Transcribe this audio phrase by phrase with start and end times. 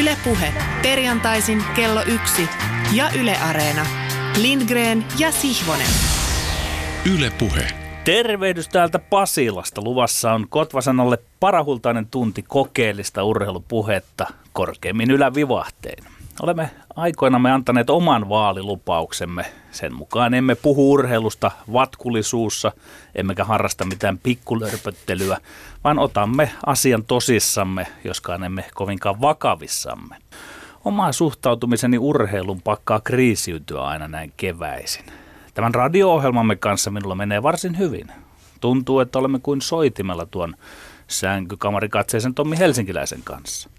[0.00, 2.48] Ylepuhe perjantaisin kello yksi
[2.92, 3.86] ja Yle Areena.
[4.42, 5.86] Lindgren ja Sihvonen.
[7.16, 7.66] Ylepuhe.
[8.04, 9.82] Tervehdys täältä Pasilasta.
[9.84, 16.04] Luvassa on Kotvasanalle parahultainen tunti kokeellista urheilupuhetta korkeimmin ylävivahteen.
[16.42, 19.44] Olemme aikoinamme antaneet oman vaalilupauksemme.
[19.70, 22.72] Sen mukaan emme puhu urheilusta vatkulisuussa,
[23.14, 25.38] emmekä harrasta mitään pikkulörpöttelyä,
[25.84, 30.16] vaan otamme asian tosissamme, joskaan emme kovinkaan vakavissamme.
[30.84, 35.04] Oma suhtautumiseni urheilun pakkaa kriisiytyä aina näin keväisin.
[35.54, 38.06] Tämän radio-ohjelmamme kanssa minulla menee varsin hyvin.
[38.60, 40.56] Tuntuu, että olemme kuin soitimella tuon
[41.06, 43.70] sänkykamarikatseisen Tommi Helsinkiläisen kanssa.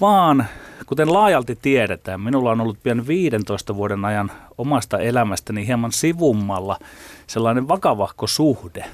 [0.00, 0.46] Vaan,
[0.86, 6.78] kuten laajalti tiedetään, minulla on ollut pian 15 vuoden ajan omasta elämästäni hieman sivummalla
[7.26, 8.84] sellainen vakavahko suhde,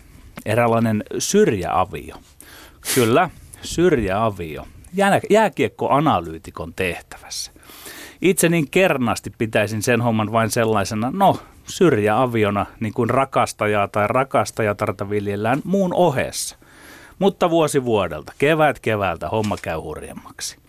[0.47, 2.16] eräänlainen syrjäavio.
[2.95, 3.30] Kyllä,
[3.62, 4.66] syrjäavio,
[5.30, 7.53] jääkiekkoanalyytikon tehtävässä.
[8.20, 15.11] Itse niin kernaasti pitäisin sen homman vain sellaisena, no syrjäaviona, niin kuin rakastajaa tai rakastajatarta
[15.11, 16.56] viljellään muun ohessa.
[17.19, 20.61] Mutta vuosi vuodelta, kevät keväältä homma käy hurjemmaksi.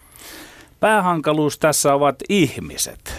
[0.83, 3.13] Päähankaluus tässä ovat ihmiset.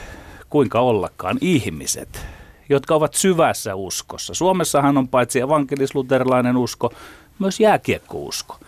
[0.51, 2.27] Kuinka ollakaan ihmiset,
[2.69, 4.34] jotka ovat syvässä uskossa.
[4.34, 6.92] Suomessahan on paitsi evankelisluterilainen usko,
[7.39, 8.59] myös jääkiekkousko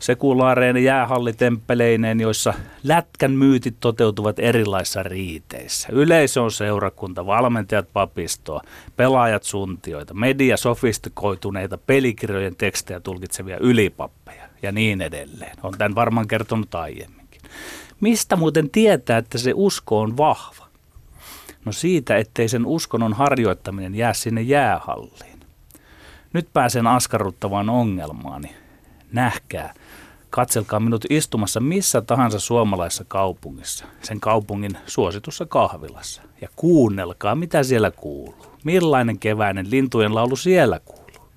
[0.00, 5.88] sekulaareen jäähallitemppeleineen, joissa lätkän myytit toteutuvat erilaisissa riiteissä.
[5.92, 8.62] Yleisö on seurakunta, valmentajat papistoa,
[8.96, 15.56] pelaajat suntioita, media sofistikoituneita pelikirjojen tekstejä tulkitsevia ylipappeja ja niin edelleen.
[15.62, 17.40] On tämän varmaan kertonut aiemminkin.
[18.00, 20.66] Mistä muuten tietää, että se usko on vahva?
[21.64, 25.40] No siitä, ettei sen uskonnon harjoittaminen jää sinne jäähalliin.
[26.32, 28.56] Nyt pääsen askarruttavaan ongelmaani.
[29.12, 29.74] Nähkää,
[30.36, 36.22] Katselkaa minut istumassa missä tahansa suomalaisessa kaupungissa, sen kaupungin suositussa kahvilassa.
[36.40, 38.46] Ja kuunnelkaa, mitä siellä kuuluu.
[38.64, 41.28] Millainen keväinen lintujen laulu siellä kuuluu.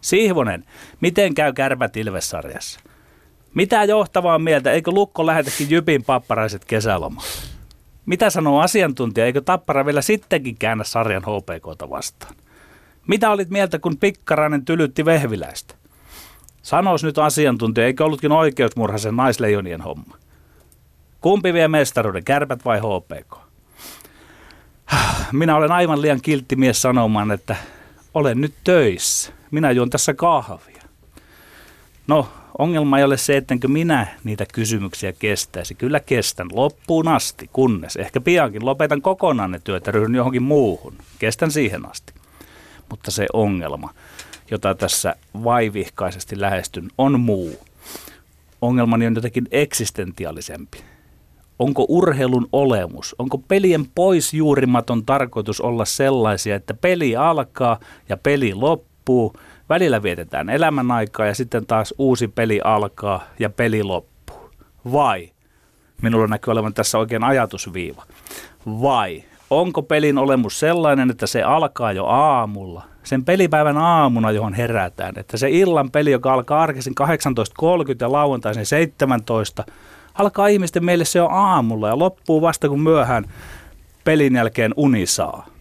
[0.00, 0.64] Sihvonen,
[1.00, 2.80] miten käy kärpät Ilves-sarjassa?
[3.54, 7.26] Mitä johtavaa mieltä, eikö Lukko lähetäkin Jypin papparaiset kesälomaan?
[8.06, 12.34] Mitä sanoo asiantuntija, eikö Tappara vielä sittenkin käännä sarjan HPKta vastaan?
[13.06, 15.74] Mitä olit mieltä, kun Pikkarainen tylytti Vehviläistä?
[16.62, 20.16] Sanois nyt asiantuntija, eikö ollutkin oikeusmurhaisen naisleijonien homma?
[21.20, 23.36] Kumpi vie mestaruuden, kärpät vai HPK?
[25.32, 27.56] Minä olen aivan liian kiltti mies sanomaan, että
[28.14, 29.32] olen nyt töissä.
[29.50, 30.82] Minä juon tässä kahvia.
[32.06, 35.74] No, ongelma ei ole se, ettenkö minä niitä kysymyksiä kestäisi.
[35.74, 40.94] Kyllä kestän loppuun asti, kunnes ehkä piankin lopetan kokonaan ne työt ja ryhdyn johonkin muuhun.
[41.18, 42.12] Kestän siihen asti.
[42.90, 43.94] Mutta se ongelma
[44.52, 47.58] jota tässä vaivihkaisesti lähestyn, on muu.
[48.60, 50.78] Ongelmani on jotenkin eksistentiaalisempi.
[51.58, 58.54] Onko urheilun olemus, onko pelien pois juurimaton tarkoitus olla sellaisia, että peli alkaa ja peli
[58.54, 59.32] loppuu,
[59.72, 64.50] välillä vietetään elämän aikaa ja sitten taas uusi peli alkaa ja peli loppuu.
[64.92, 65.30] Vai,
[66.02, 68.02] minulla näkyy olevan tässä oikein ajatusviiva,
[68.66, 75.14] vai onko pelin olemus sellainen, että se alkaa jo aamulla sen pelipäivän aamuna, johon herätään.
[75.16, 77.06] Että se illan peli, joka alkaa arkisin 18.30
[78.00, 79.64] ja lauantaisin 17,
[80.14, 83.24] alkaa ihmisten se on aamulla ja loppuu vasta kun myöhään
[84.04, 85.51] pelin jälkeen uni saa.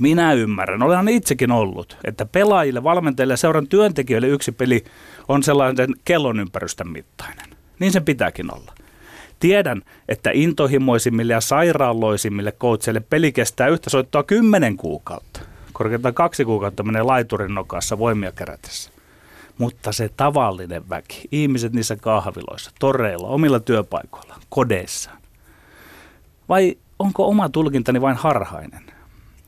[0.00, 4.84] Minä ymmärrän, olen itsekin ollut, että pelaajille, valmentajille ja seuran työntekijöille yksi peli
[5.28, 7.46] on sellainen kellon ympärystä mittainen.
[7.78, 8.72] Niin sen pitääkin olla.
[9.40, 15.40] Tiedän, että intohimoisimmille ja sairaaloisimmille coachille peli kestää yhtä soittoa kymmenen kuukautta
[15.76, 18.90] korkeintaan kaksi kuukautta menee laiturin nokassa voimia kerätessä.
[19.58, 25.10] Mutta se tavallinen väki, ihmiset niissä kahviloissa, toreilla, omilla työpaikoilla, kodeissa.
[26.48, 28.82] Vai onko oma tulkintani vain harhainen?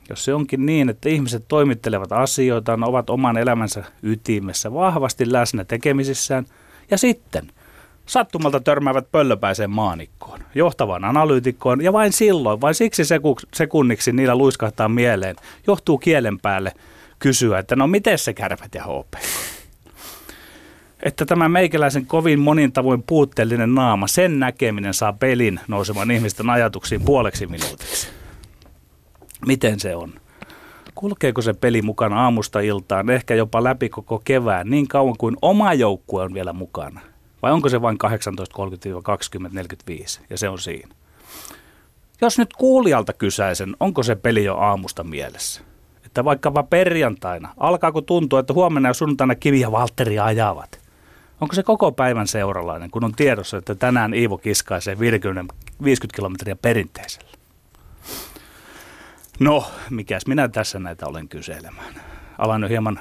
[0.08, 6.46] Jos se onkin niin, että ihmiset toimittelevat asioita, ovat oman elämänsä ytimessä, vahvasti läsnä tekemisissään,
[6.90, 7.50] ja sitten–
[8.08, 13.02] sattumalta törmäävät pöllöpäiseen maanikkoon, johtavaan analyytikkoon, ja vain silloin, vain siksi
[13.54, 16.72] sekunniksi niillä luiskahtaa mieleen, johtuu kielen päälle
[17.18, 19.14] kysyä, että no miten se kärpät ja HP?
[21.02, 27.00] Että tämä meikäläisen kovin monin tavoin puutteellinen naama, sen näkeminen saa pelin nousemaan ihmisten ajatuksiin
[27.00, 28.17] puoleksi minuutiksi.
[29.46, 30.12] Miten se on?
[30.94, 35.74] Kulkeeko se peli mukana aamusta iltaan, ehkä jopa läpi koko kevään, niin kauan kuin oma
[35.74, 37.00] joukkue on vielä mukana?
[37.42, 40.94] Vai onko se vain 18.30-20.45 ja se on siinä?
[42.20, 45.60] Jos nyt kuulijalta kysäisen, onko se peli jo aamusta mielessä?
[46.06, 50.80] Että vaikkapa perjantaina, alkaako tuntua, että huomenna ja sunnuntaina Kivi ja Valtteri ajavat?
[51.40, 55.54] Onko se koko päivän seuralainen, kun on tiedossa, että tänään Iivo kiskaisee 50,
[55.84, 57.27] 50 kilometriä perinteisellä?
[59.40, 61.94] No, mikäs minä tässä näitä olen kyselemään.
[62.38, 63.00] Alan jo hieman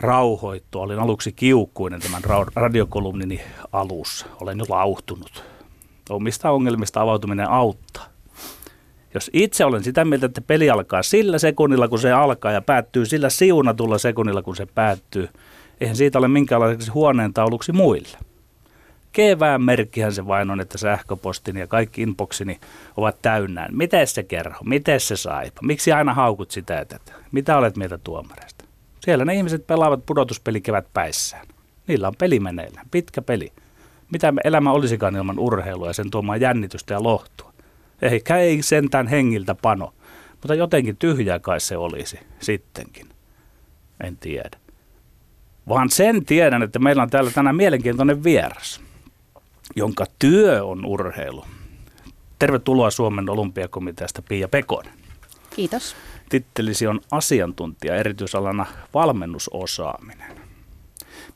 [0.00, 0.82] rauhoittua.
[0.82, 2.22] Olin aluksi kiukkuinen tämän
[2.54, 3.40] radiokolumnini
[3.72, 4.26] alussa.
[4.40, 5.44] Olen jo lauhtunut.
[6.10, 8.06] Omista ongelmista avautuminen auttaa.
[9.14, 13.06] Jos itse olen sitä mieltä, että peli alkaa sillä sekunnilla, kun se alkaa ja päättyy
[13.06, 15.28] sillä siunatulla sekunnilla, kun se päättyy,
[15.80, 18.18] eihän siitä ole minkäänlaiseksi huoneen tauluksi muille.
[19.12, 22.60] Kevään merkkihän se vain on, että sähköpostini ja kaikki inboxini
[22.96, 23.76] ovat täynnään.
[23.76, 24.64] Miten se kerho?
[24.64, 25.60] Miten se saipa?
[25.62, 27.12] Miksi aina haukut sitä ja tätä?
[27.32, 28.64] Mitä olet mieltä tuomareista?
[29.00, 31.46] Siellä ne ihmiset pelaavat pudotuspeli kevät päissään.
[31.86, 33.52] Niillä on peli meneillään, pitkä peli.
[34.12, 37.52] Mitä elämä olisikaan ilman urheilua ja sen tuomaan jännitystä ja lohtua?
[38.02, 39.94] Ehkä ei sentään hengiltä pano,
[40.30, 43.08] mutta jotenkin tyhjää kai se olisi sittenkin.
[44.04, 44.58] En tiedä.
[45.68, 48.80] Vaan sen tiedän, että meillä on täällä tänään mielenkiintoinen vieras,
[49.76, 51.44] jonka työ on urheilu.
[52.38, 54.92] Tervetuloa Suomen olympiakomiteasta Pia Pekonen.
[55.56, 55.96] Kiitos.
[56.28, 60.40] Tittelisi on asiantuntija erityisalana valmennusosaaminen.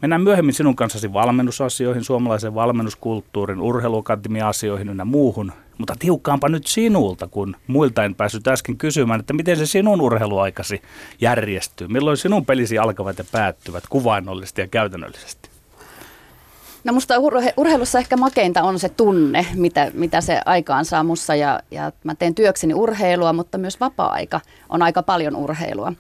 [0.03, 5.53] Mennään myöhemmin sinun kanssasi valmennusasioihin, suomalaisen valmennuskulttuurin, urheiluakatemia-asioihin ynnä muuhun.
[5.79, 10.83] Mutta tiukkaanpa nyt sinulta, kun muilta en päässyt äsken kysymään, että miten se sinun urheiluaikasi
[11.21, 11.89] järjestyy?
[11.89, 15.54] Milloin sinun pelisi alkavat ja päättyvät kuvainnollisesti ja käytännöllisesti?
[16.85, 21.35] No musta urhe- urheilussa ehkä makeinta on se tunne, mitä, mitä se aikaan saa mussa
[21.35, 25.93] ja, ja mä teen työkseni urheilua, mutta myös vapaa-aika on aika paljon urheilua.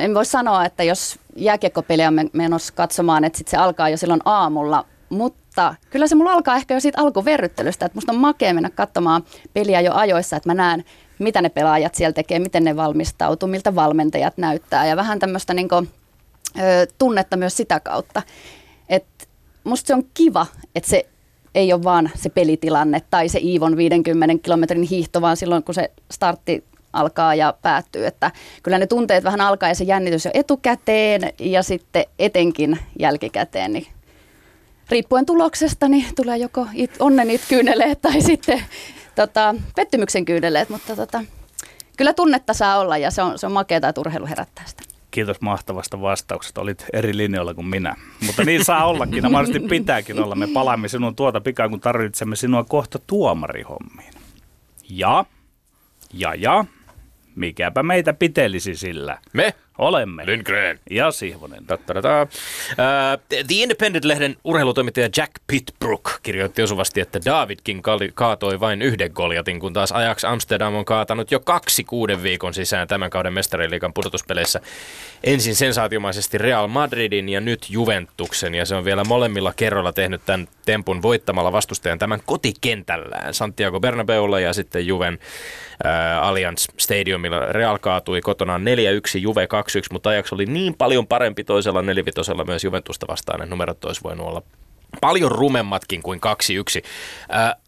[0.00, 4.20] En voi sanoa, että jos jääkiekkopeliä on menossa katsomaan, että sit se alkaa jo silloin
[4.24, 8.70] aamulla, mutta kyllä se mulla alkaa ehkä jo siitä alkuverryttelystä, että musta on makea mennä
[8.70, 9.24] katsomaan
[9.54, 10.84] peliä jo ajoissa, että mä näen,
[11.18, 15.68] mitä ne pelaajat siellä tekee, miten ne valmistautuu, miltä valmentajat näyttää ja vähän tämmöistä niin
[16.98, 18.22] tunnetta myös sitä kautta.
[18.88, 19.25] Että
[19.66, 21.06] musta se on kiva, että se
[21.54, 25.90] ei ole vaan se pelitilanne tai se Iivon 50 kilometrin hiihto, vaan silloin kun se
[26.10, 28.06] startti alkaa ja päättyy.
[28.06, 28.30] Että
[28.62, 33.72] kyllä ne tunteet vähän alkaa ja se jännitys jo etukäteen ja sitten etenkin jälkikäteen.
[33.72, 33.86] Niin
[34.88, 38.62] riippuen tuloksesta niin tulee joko it, onnen kyyneleet tai sitten
[39.14, 41.24] tota, pettymyksen kyyneleet, mutta tota,
[41.96, 44.95] kyllä tunnetta saa olla ja se on, se on makeata, että urheilu herättää sitä.
[45.10, 46.60] Kiitos mahtavasta vastauksesta.
[46.60, 47.96] Olit eri linjoilla kuin minä.
[48.26, 50.34] Mutta niin saa ollakin ja mahdollisesti pitääkin olla.
[50.34, 54.12] Me palaamme sinun tuota pikaa, kun tarvitsemme sinua kohta tuomarihommiin.
[54.88, 55.24] Ja,
[56.12, 56.64] ja, ja,
[57.34, 59.18] mikäpä meitä pitelisi sillä?
[59.32, 59.54] Me?
[59.78, 60.26] Olemme.
[60.26, 60.80] Lindgren.
[60.90, 61.64] Ja Sihvonen.
[61.70, 62.28] Uh,
[63.28, 67.82] The Independent-lehden urheilutoimittaja Jack Pitbrook kirjoitti osuvasti, että Davidkin
[68.14, 72.88] kaatoi vain yhden Goliatin, kun taas Ajax Amsterdam on kaatanut jo kaksi kuuden viikon sisään
[72.88, 74.60] tämän kauden mestariliikan pudotuspeleissä.
[75.24, 80.48] Ensin sensaatiomaisesti Real Madridin ja nyt Juventuksen, ja se on vielä molemmilla kerroilla tehnyt tämän
[80.66, 85.18] tempun voittamalla vastustajan tämän kotikentällään Santiago Bernabeulla ja sitten Juven
[85.84, 87.40] ää, Allianz Stadiumilla.
[87.52, 92.44] Real kaatui kotonaan 4-1, Juve 2 2-1, mutta Ajax oli niin paljon parempi toisella nelivitosella
[92.44, 94.42] myös Juventusta vastaan, että numerot olisi voinut olla
[95.00, 96.20] paljon rumemmatkin kuin
[96.80, 96.84] 2-1.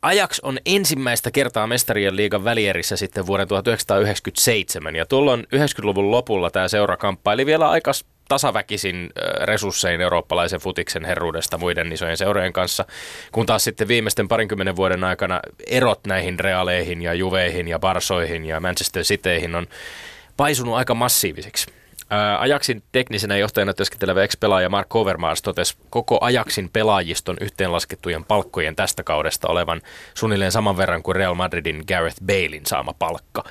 [0.03, 6.69] Ajax on ensimmäistä kertaa mestarien liigan välierissä sitten vuoden 1997 ja tuolloin 90-luvun lopulla tämä
[6.69, 7.91] seura kamppaili vielä aika
[8.29, 9.11] tasaväkisin
[9.43, 12.85] resurssein eurooppalaisen futiksen herruudesta muiden isojen seurojen kanssa,
[13.33, 18.61] kun taas sitten viimeisten parinkymmenen vuoden aikana erot näihin Realeihin ja Juveihin ja Barsoihin ja
[18.61, 19.67] Manchester Cityihin on
[20.37, 21.67] paisunut aika massiivisiksi.
[22.39, 29.49] Ajaksin teknisenä johtajana työskentelevä ex-pelaaja Mark Overmars totesi koko Ajaksin pelaajiston yhteenlaskettujen palkkojen tästä kaudesta
[29.49, 29.81] olevan
[30.15, 33.45] suunnilleen saman verran kuin Real Madridin Gareth Balein saama palkka.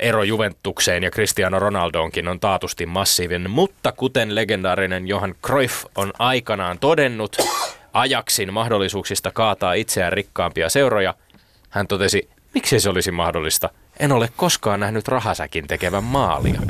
[0.00, 6.78] Ero Juventukseen ja Cristiano Ronaldoonkin on taatusti massiivinen, mutta kuten legendaarinen Johan Cruyff on aikanaan
[6.78, 7.36] todennut,
[7.92, 11.14] Ajaksin mahdollisuuksista kaataa itseään rikkaampia seuroja,
[11.70, 16.60] hän totesi, miksi se olisi mahdollista– en ole koskaan nähnyt rahasäkin tekevän maalia.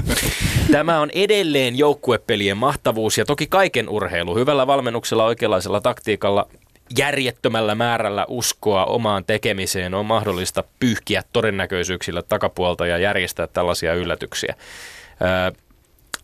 [0.72, 4.36] Tämä on edelleen joukkuepelien mahtavuus ja toki kaiken urheilu.
[4.36, 6.48] Hyvällä valmennuksella, oikeanlaisella taktiikalla,
[6.98, 14.54] järjettömällä määrällä uskoa omaan tekemiseen on mahdollista pyyhkiä todennäköisyyksillä takapuolta ja järjestää tällaisia yllätyksiä.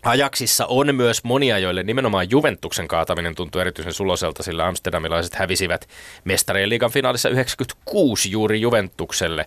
[0.03, 5.89] Ajaksissa on myös monia, joille nimenomaan Juventuksen kaataminen tuntuu erityisen suloselta, sillä amsterdamilaiset hävisivät
[6.25, 9.47] mestarien liigan finaalissa 96 juuri Juventukselle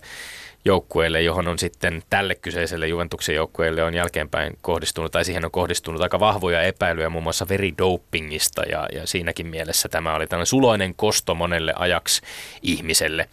[0.64, 6.02] joukkueelle, johon on sitten tälle kyseiselle Juventuksen joukkueelle on jälkeenpäin kohdistunut, tai siihen on kohdistunut
[6.02, 11.34] aika vahvoja epäilyjä muun muassa veridopingista, ja, ja siinäkin mielessä tämä oli tällainen suloinen kosto
[11.34, 12.22] monelle ajaksi
[12.62, 13.28] ihmiselle.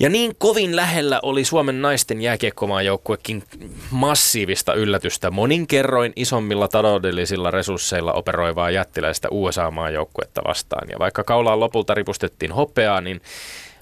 [0.00, 3.42] Ja niin kovin lähellä oli Suomen naisten jääkiekkomaajoukkuekin
[3.90, 10.88] massiivista yllätystä monin kerroin isommilla taloudellisilla resursseilla operoivaa jättiläistä USA-maajoukkuetta vastaan.
[10.90, 13.20] Ja vaikka kaulaan lopulta ripustettiin hopeaa, niin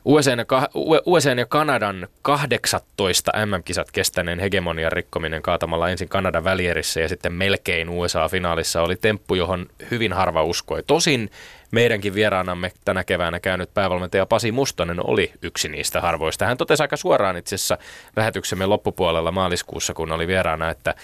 [0.05, 7.33] USA ja, ja Kanadan 18 MM-kisat kestäneen hegemonian rikkominen kaatamalla ensin Kanadan välierissä ja sitten
[7.33, 10.83] melkein USA-finaalissa oli temppu, johon hyvin harva uskoi.
[10.83, 11.31] Tosin
[11.71, 16.47] meidänkin vieraanamme tänä keväänä käynyt päävalmentaja Pasi Mustonen oli yksi niistä harvoista.
[16.47, 17.79] Hän totesi aika suoraan itse asiassa
[18.17, 20.95] lähetyksemme loppupuolella maaliskuussa, kun oli vieraana, että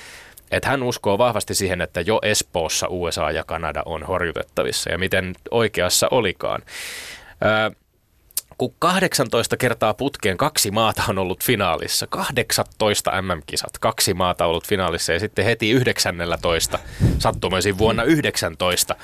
[0.50, 5.34] että hän uskoo vahvasti siihen, että jo Espoossa USA ja Kanada on horjutettavissa ja miten
[5.50, 6.62] oikeassa olikaan.
[7.44, 7.70] Öö,
[8.58, 14.66] kun 18 kertaa putkeen kaksi maata on ollut finaalissa, 18 MM-kisat, kaksi maata on ollut
[14.66, 16.78] finaalissa ja sitten heti 19
[17.18, 19.00] sattumaisin vuonna 19 ää,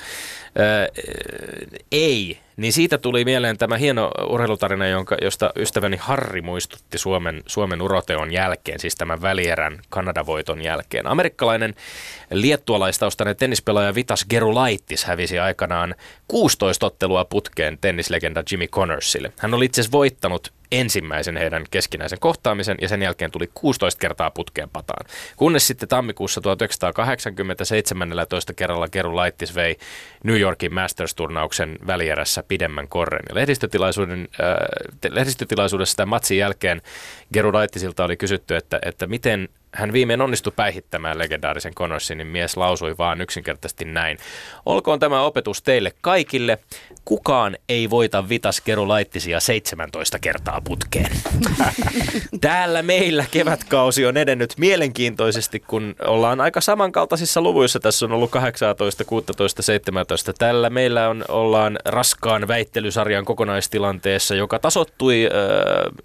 [1.91, 7.81] ei, niin siitä tuli mieleen tämä hieno urheilutarina, jonka, josta ystäväni Harri muistutti Suomen, Suomen
[7.81, 11.07] uroteon jälkeen, siis tämän välierän Kanadavoiton jälkeen.
[11.07, 11.75] Amerikkalainen
[12.31, 15.95] liettualaistaustainen tennispelaaja Vitas Gerulaitis hävisi aikanaan
[16.27, 19.31] 16 ottelua putkeen tennislegenda Jimmy Connorsille.
[19.37, 24.31] Hän oli itse asiassa voittanut ensimmäisen heidän keskinäisen kohtaamisen ja sen jälkeen tuli 16 kertaa
[24.31, 25.05] putkeen pataan.
[25.35, 28.11] Kunnes sitten tammikuussa 1987
[28.55, 29.77] kerralla Keru Laittis vei
[30.23, 33.23] New Yorkin Masters-turnauksen välierässä pidemmän korren.
[33.29, 34.55] Ja lehdistötilaisuuden, äh,
[35.09, 36.81] lehdistötilaisuudessa tämän matsin jälkeen
[37.33, 42.57] Geru Laittisilta oli kysytty, että, että miten hän viimein onnistui päihittämään legendaarisen Connorsin, niin mies
[42.57, 44.17] lausui vaan yksinkertaisesti näin.
[44.65, 46.57] Olkoon tämä opetus teille kaikille.
[47.05, 51.11] Kukaan ei voita Vitas Laittisia 17 kertaa putkeen.
[52.41, 57.79] Täällä meillä kevätkausi on edennyt mielenkiintoisesti, kun ollaan aika samankaltaisissa luvuissa.
[57.79, 60.33] Tässä on ollut 18, 16, 17.
[60.33, 65.31] Tällä meillä on, ollaan raskaan väittelysarjan kokonaistilanteessa, joka tasottui äh,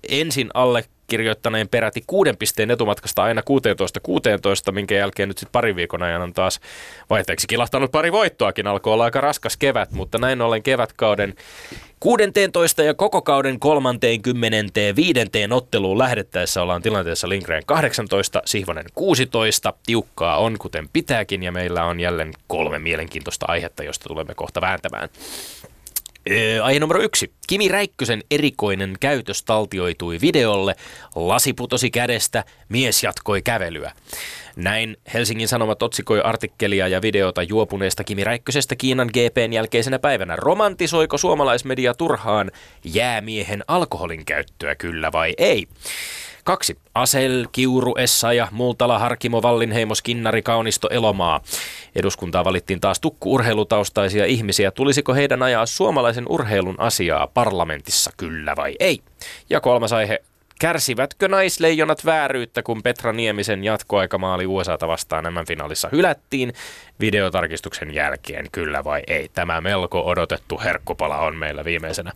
[0.08, 3.43] ensin alle kirjoittaneen peräti kuuden pisteen etumatkasta aina
[4.71, 6.61] 16-16, minkä jälkeen nyt sitten pari viikon ajan on taas
[7.11, 8.67] vaihteeksi kilahtanut pari voittoakin.
[8.67, 11.35] Alkoi olla aika raskas kevät, mutta näin ollen kevätkauden
[12.01, 14.81] 16 ja koko kauden 30.
[14.97, 19.73] viidenteen otteluun lähdettäessä ollaan tilanteessa Lindgren 18, Sihvonen 16.
[19.87, 25.09] Tiukkaa on, kuten pitääkin, ja meillä on jälleen kolme mielenkiintoista aihetta, josta tulemme kohta vääntämään.
[26.62, 27.33] Aihe numero yksi.
[27.47, 30.75] Kimi Räikkösen erikoinen käytös taltioitui videolle.
[31.14, 33.92] Lasi putosi kädestä, mies jatkoi kävelyä.
[34.56, 40.37] Näin Helsingin Sanomat otsikoi artikkelia ja videota juopuneesta Kimi Räikkösestä Kiinan GPn jälkeisenä päivänä.
[40.37, 42.50] Romantisoiko suomalaismedia turhaan
[42.85, 45.68] jäämiehen alkoholin käyttöä, kyllä vai ei?
[46.47, 46.79] Kaksi.
[46.95, 51.41] Asel, Kiuru, Essa ja Multala, Harkimo, Vallinheimo, Skinnari, Kaunisto, Elomaa.
[51.97, 54.71] Eduskuntaa valittiin taas tukku-urheilutaustaisia ihmisiä.
[54.71, 59.00] Tulisiko heidän ajaa suomalaisen urheilun asiaa parlamentissa, kyllä vai ei?
[59.50, 60.23] Ja kolmas aihe.
[60.61, 66.53] Kärsivätkö naisleijonat vääryyttä, kun Petra Niemisen jatkoaikamaali USAta vastaan nämä finaalissa hylättiin
[67.00, 69.29] videotarkistuksen jälkeen, kyllä vai ei?
[69.29, 72.12] Tämä melko odotettu herkkupala on meillä viimeisenä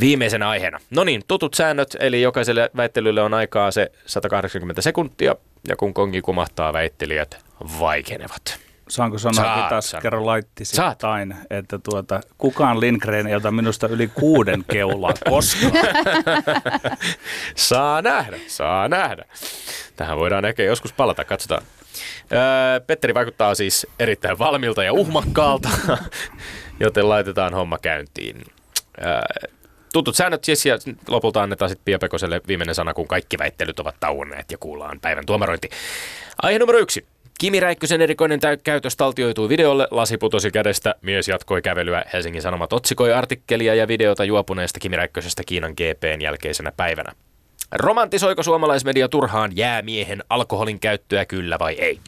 [0.00, 0.78] viimeisenä aiheena.
[0.90, 5.34] No niin, tutut säännöt, eli jokaiselle väittelylle on aikaa se 180 sekuntia,
[5.68, 7.38] ja kun kongi kumahtaa, väittelijät
[7.80, 8.58] vaikenevat.
[8.88, 14.64] Saanko sanoa Saat, taas kerran laittisittain, että tuota, kukaan Lindgren ei ota minusta yli kuuden
[14.70, 15.72] keulaa koskaan.
[17.54, 19.24] saa nähdä, saa nähdä.
[19.96, 21.62] Tähän voidaan ehkä joskus palata, katsotaan.
[22.32, 25.68] Öö, Petteri vaikuttaa siis erittäin valmilta ja uhmakkaalta,
[26.80, 28.44] joten laitetaan homma käyntiin.
[29.04, 29.48] Öö,
[29.92, 30.78] tutut säännöt siis ja
[31.08, 35.26] lopulta annetaan sitten Pia Pekoselle viimeinen sana, kun kaikki väittelyt ovat tauonneet ja kuullaan päivän
[35.26, 35.68] tuomarointi.
[36.42, 37.06] Aihe numero yksi.
[37.40, 42.04] Kimi Räikkösen erikoinen täy- käytös taltioitui videolle, lasi putosi kädestä, mies jatkoi kävelyä.
[42.12, 47.12] Helsingin Sanomat otsikoi artikkelia ja videota juopuneesta Kimi Räikkösestä Kiinan GPn jälkeisenä päivänä.
[47.72, 51.98] Romantisoiko suomalaismedia turhaan jäämiehen alkoholin käyttöä kyllä vai ei?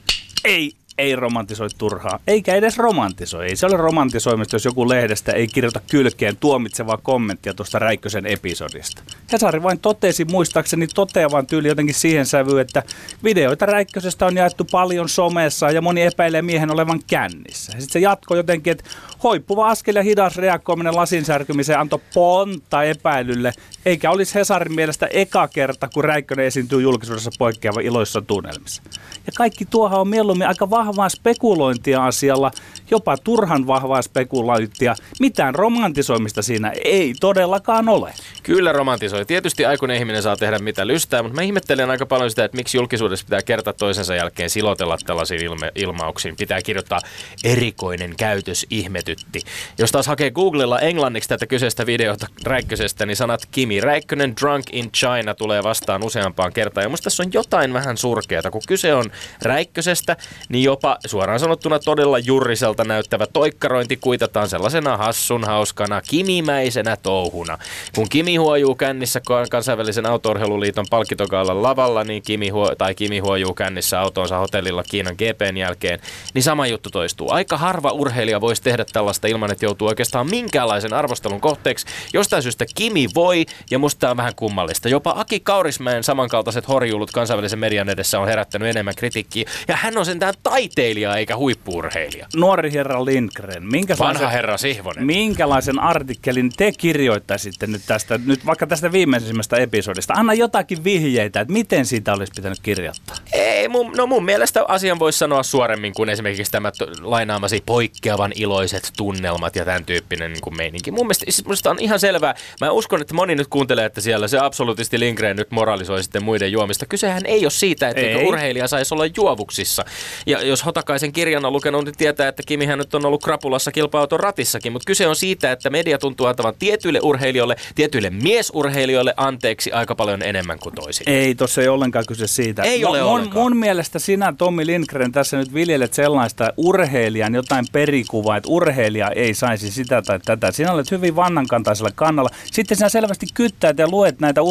[0.44, 3.46] Ei ei romantisoi turhaa, eikä edes romantisoi.
[3.46, 9.02] Ei se ole romantisoimista, jos joku lehdestä ei kirjoita kylkeen tuomitsevaa kommenttia tuosta Räikkösen episodista.
[9.32, 12.82] Hesari vain totesi, muistaakseni toteavan tyyli jotenkin siihen sävyyn, että
[13.24, 17.72] videoita Räikkösestä on jaettu paljon somessa ja moni epäilee miehen olevan kännissä.
[17.72, 18.84] Sitten se jatkoi jotenkin, että
[19.22, 23.52] hoippuva askel ja hidas reagoiminen lasin särkymiseen antoi ponta epäilylle,
[23.86, 28.82] eikä olisi Hesarin mielestä eka kerta, kun Räikkönen esiintyy julkisuudessa poikkeava iloissa tunnelmissa.
[29.26, 32.50] Ja kaikki tuohan on mieluummin aika vahvaa spekulointia asialla,
[32.90, 34.94] jopa turhan vahvaa spekulointia.
[35.20, 38.12] Mitään romantisoimista siinä ei todellakaan ole.
[38.42, 39.24] Kyllä romantisoi.
[39.24, 42.78] Tietysti aikuinen ihminen saa tehdä mitä lystää, mutta mä ihmettelen aika paljon sitä, että miksi
[42.78, 46.36] julkisuudessa pitää kerta toisensa jälkeen silotella tällaisiin ilme- ilmauksiin.
[46.36, 47.00] Pitää kirjoittaa
[47.44, 49.40] erikoinen käytös ihmetytti.
[49.78, 54.92] Jos taas hakee Googlella englanniksi tätä kyseistä videota Räikkösestä, niin sanat Kimi Räikkönen Drunk in
[54.92, 56.84] China tulee vastaan useampaan kertaan.
[56.84, 58.50] Ja musta tässä on jotain vähän surkeata.
[58.50, 59.04] Kun kyse on
[59.42, 60.16] Räikkösestä,
[60.48, 67.58] niin jopa suoraan sanottuna todella jurriselta näyttävä toikkarointi kuitataan sellaisena hassun hauskana kimimäisenä touhuna.
[67.94, 74.00] Kun Kimi huojuu kännissä kansainvälisen autourheiluliiton palkitokaalan lavalla, niin Kimi, huo, tai Kimi huojuu kännissä
[74.00, 76.00] autonsa hotellilla Kiinan GPn jälkeen,
[76.34, 77.30] niin sama juttu toistuu.
[77.30, 81.86] Aika harva urheilija voisi tehdä tällaista ilman, että joutuu oikeastaan minkäänlaisen arvostelun kohteeksi.
[82.12, 84.88] Jostain syystä Kimi voi, ja musta on vähän kummallista.
[84.88, 90.06] Jopa Aki Kaurismäen samankaltaiset horjuulut kansainvälisen median edessä on herättänyt enemmän kritiikkiä, ja hän on
[90.06, 92.26] sentään taiteilija eikä huippuurheilija.
[92.36, 95.06] Nuori herra Lindgren, minkälaisen, Vanha herra Sihvonen.
[95.06, 100.14] minkälaisen artikkelin te kirjoittaisitte nyt tästä, nyt vaikka tästä viimeisimmästä episodista?
[100.14, 103.16] Anna jotakin vihjeitä, että miten siitä olisi pitänyt kirjoittaa.
[103.32, 108.92] Ei, mun, no mun mielestä asian voisi sanoa suoremmin kuin esimerkiksi tämä lainaamasi poikkeavan iloiset
[108.96, 110.90] tunnelmat ja tämän tyyppinen niin kuin meininki.
[110.90, 112.34] Mun mielestä, siis musta on ihan selvää.
[112.60, 116.52] Mä uskon, että moni nyt kuuntelee, että siellä se absolutisti Lindgren nyt moralisoi sitten muiden
[116.52, 116.86] juomista.
[116.86, 118.26] Kysehän ei ole siitä, että Ei.
[118.26, 119.84] urheilija saisi olla juovuksissa.
[120.26, 124.20] Ja jos Hotakaisen kirjan on lukenut, niin tietää, että Kimihän nyt on ollut krapulassa kilpa-auton
[124.20, 124.72] ratissakin.
[124.72, 130.22] Mutta kyse on siitä, että media tuntuu antavan tietyille urheilijoille, tietyille miesurheilijoille anteeksi aika paljon
[130.22, 131.16] enemmän kuin toisille.
[131.16, 132.62] Ei, tuossa ei ollenkaan kyse siitä.
[132.62, 133.42] Ei ole mun, ollenkaan.
[133.42, 139.34] mun mielestä sinä, Tommi Lindgren, tässä nyt viljelet sellaista urheilijan jotain perikuvaa, että urheilija ei
[139.34, 140.52] saisi sitä tai tätä.
[140.52, 142.30] Sinä olet hyvin vannankantaisella kannalla.
[142.52, 144.42] Sitten sinä selvästi kyttäät ja luet näitä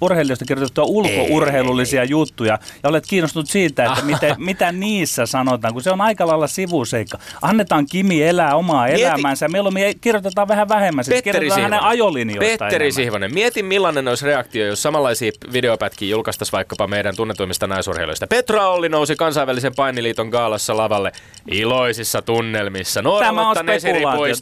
[0.00, 5.90] urheilijoista kirjoitettuja ulkourheilullisia juttuja ja olet kiinnostunut siitä, että miten, mitä niissä sanotaan, kun se
[5.90, 7.18] on aika lailla sivuseikka.
[7.42, 9.48] Annetaan Kimi elää omaa Mieti- elämäänsä.
[9.48, 11.04] Mieluummin kirjoitetaan vähän vähemmän.
[11.04, 12.92] Siis kirjoitetaan hänen ajolinjoista Petteri enemmän.
[12.92, 18.26] Sihvonen, mietin millainen olisi reaktio, jos samanlaisia videopätkiä julkaistaisiin vaikkapa meidän tunnetuimmista naisurheilijoista.
[18.26, 21.12] Petra Olli nousi kansainvälisen painiliiton gaalassa lavalle
[21.50, 23.02] iloisissa tunnelmissa.
[23.02, 24.34] Noora Tämä on spekulaatio.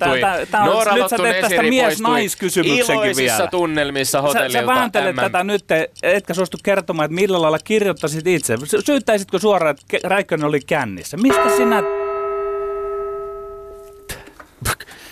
[0.51, 3.47] tää on- nyt sä teet tästä mies-naiskysymyksenkin vielä.
[3.51, 4.59] tunnelmissa Sä, hotellilta.
[4.61, 5.23] sä vääntelet MM.
[5.23, 5.65] tätä nyt,
[6.03, 8.57] etkä suostu kertomaan, että millä lailla kirjoittaisit itse.
[8.65, 11.17] Sy- Syyttäisitkö suoraan, että Räikkönen oli kännissä?
[11.17, 12.06] Mistä sinä...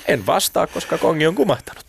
[0.08, 1.84] En vastaa, koska kongi on kumahtanut.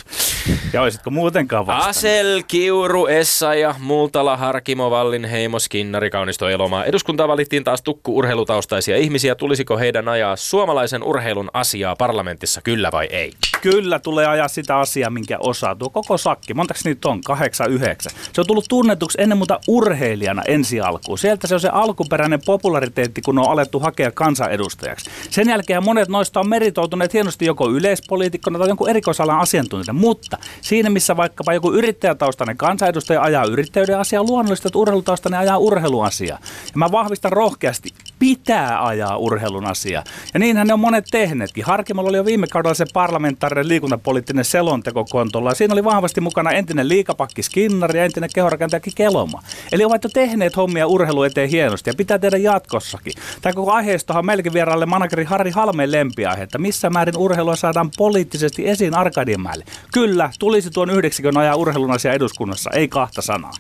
[0.73, 1.89] Ja olisitko muutenkaan vastannut?
[1.89, 3.49] Asel, Kiuru, Essa
[3.79, 6.85] Multala, Harkimo, Vallinheimo, Skinnari, Kaunisto, Elomaa.
[6.85, 9.35] Eduskuntaan valittiin taas tukku urheilutaustaisia ihmisiä.
[9.35, 13.33] Tulisiko heidän ajaa suomalaisen urheilun asiaa parlamentissa, kyllä vai ei?
[13.61, 15.75] Kyllä tulee ajaa sitä asiaa, minkä osaa.
[15.75, 17.21] Tuo koko sakki, montaks niitä on?
[17.21, 18.13] Kahdeksan, yhdeksän.
[18.33, 21.17] Se on tullut tunnetuksi ennen muuta urheilijana ensi alkuun.
[21.17, 25.09] Sieltä se on se alkuperäinen populariteetti, kun on alettu hakea kansanedustajaksi.
[25.29, 27.65] Sen jälkeen monet noista on meritoituneet hienosti joko
[28.05, 29.99] yleispoliitikkona tai jonkun erikoisalan asiantuntijana.
[29.99, 36.39] Mutta siinä, missä vaikkapa joku yrittäjätaustainen kansanedustaja ajaa yrittäjyyden asiaa, luonnollisesti, että urheilutaustainen ajaa urheiluasiaa.
[36.65, 40.03] Ja mä vahvistan rohkeasti, pitää ajaa urheilun asiaa.
[40.33, 41.65] Ja niinhän ne on monet tehneetkin.
[41.65, 45.53] Harkimolla oli jo viime kaudella se parlamentaarinen liikuntapoliittinen selonteko kontolla.
[45.53, 49.43] Siinä oli vahvasti mukana entinen liikapakki Skinnari ja entinen kehorakentajakin Keloma.
[49.71, 53.13] Eli ovat jo tehneet hommia urheilu eteen hienosti ja pitää tehdä jatkossakin.
[53.41, 57.91] Tämä koko aiheistohan on melkein vieraalle manageri Harri Halmeen lempiaihe, että missä määrin urheilua saadaan
[57.97, 59.65] poliittisesti esiin Arkadianmäelle.
[59.93, 63.51] Kyllä, tulisi tuon yhdeksikön ajaa urheilun asia eduskunnassa, ei kahta sanaa.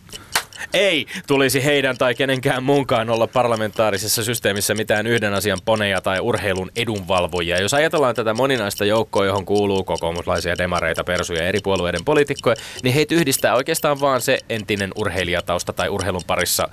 [0.73, 6.71] Ei tulisi heidän tai kenenkään muunkaan olla parlamentaarisessa systeemissä mitään yhden asian poneja tai urheilun
[6.75, 7.61] edunvalvojia.
[7.61, 12.93] Jos ajatellaan tätä moninaista joukkoa, johon kuuluu kokoomuslaisia demareita, persuja ja eri puolueiden poliitikkoja, niin
[12.93, 16.67] heitä yhdistää oikeastaan vaan se entinen urheilijatausta tai urheilun parissa